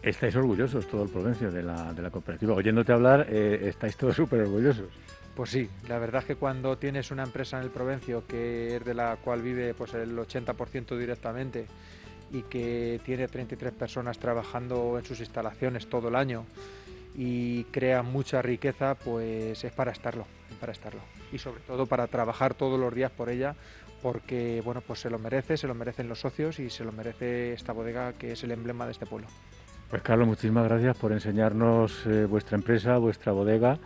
Estáis 0.00 0.34
orgullosos 0.34 0.88
todo 0.88 1.02
el 1.02 1.10
Provencio 1.10 1.52
de 1.52 1.62
la, 1.62 1.92
de 1.92 2.00
la 2.00 2.08
cooperativa. 2.08 2.54
Oyéndote 2.54 2.90
hablar, 2.90 3.26
eh, 3.28 3.68
estáis 3.68 3.98
todos 3.98 4.16
súper 4.16 4.40
orgullosos. 4.40 4.88
Pues 5.36 5.50
sí, 5.50 5.68
la 5.86 5.98
verdad 5.98 6.22
es 6.22 6.28
que 6.28 6.36
cuando 6.36 6.78
tienes 6.78 7.10
una 7.10 7.24
empresa 7.24 7.58
en 7.58 7.64
el 7.64 7.70
Provencio 7.70 8.26
que 8.26 8.76
es 8.76 8.82
de 8.82 8.94
la 8.94 9.16
cual 9.16 9.42
vive 9.42 9.74
pues 9.74 9.92
el 9.92 10.16
80% 10.16 10.96
directamente 10.96 11.66
y 12.32 12.40
que 12.44 12.98
tiene 13.04 13.28
33 13.28 13.74
personas 13.74 14.18
trabajando 14.18 14.98
en 14.98 15.04
sus 15.04 15.20
instalaciones 15.20 15.86
todo 15.90 16.08
el 16.08 16.16
año 16.16 16.46
y 17.20 17.64
crea 17.64 18.04
mucha 18.04 18.40
riqueza, 18.40 18.94
pues 18.94 19.64
es 19.64 19.72
para 19.72 19.90
estarlo, 19.90 20.24
para 20.60 20.70
estarlo. 20.70 21.00
Y 21.32 21.38
sobre 21.38 21.60
todo 21.62 21.86
para 21.86 22.06
trabajar 22.06 22.54
todos 22.54 22.78
los 22.78 22.94
días 22.94 23.10
por 23.10 23.28
ella, 23.28 23.56
porque 24.00 24.62
bueno, 24.64 24.82
pues 24.86 25.00
se 25.00 25.10
lo 25.10 25.18
merece, 25.18 25.56
se 25.56 25.66
lo 25.66 25.74
merecen 25.74 26.08
los 26.08 26.20
socios 26.20 26.60
y 26.60 26.70
se 26.70 26.84
lo 26.84 26.92
merece 26.92 27.52
esta 27.52 27.72
bodega 27.72 28.12
que 28.12 28.32
es 28.32 28.44
el 28.44 28.52
emblema 28.52 28.86
de 28.86 28.92
este 28.92 29.04
pueblo. 29.04 29.26
Pues 29.90 30.00
Carlos, 30.02 30.28
muchísimas 30.28 30.68
gracias 30.68 30.96
por 30.96 31.10
enseñarnos 31.10 32.06
eh, 32.06 32.24
vuestra 32.26 32.56
empresa, 32.56 32.98
vuestra 32.98 33.32
bodega 33.32 33.80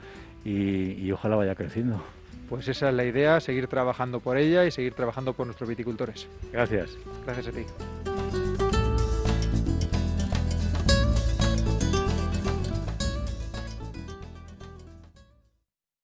y, 0.45 1.11
ojalá 1.11 1.37
vaya 1.37 1.55
creciendo. 1.55 2.03
Pues 2.51 2.68
esa 2.68 2.90
es 2.90 2.95
la 2.95 3.05
idea, 3.05 3.40
seguir 3.40 3.66
trabajando 3.66 4.21
por 4.21 4.37
ella 4.37 4.66
y 4.66 4.71
seguir 4.71 4.92
trabajando 4.92 5.33
por 5.33 5.47
nuestros 5.47 5.71
viticultores. 5.71 6.29
Gracias. 6.53 6.99
Gracias 7.25 7.47
a 7.47 7.53
ti. 7.53 8.12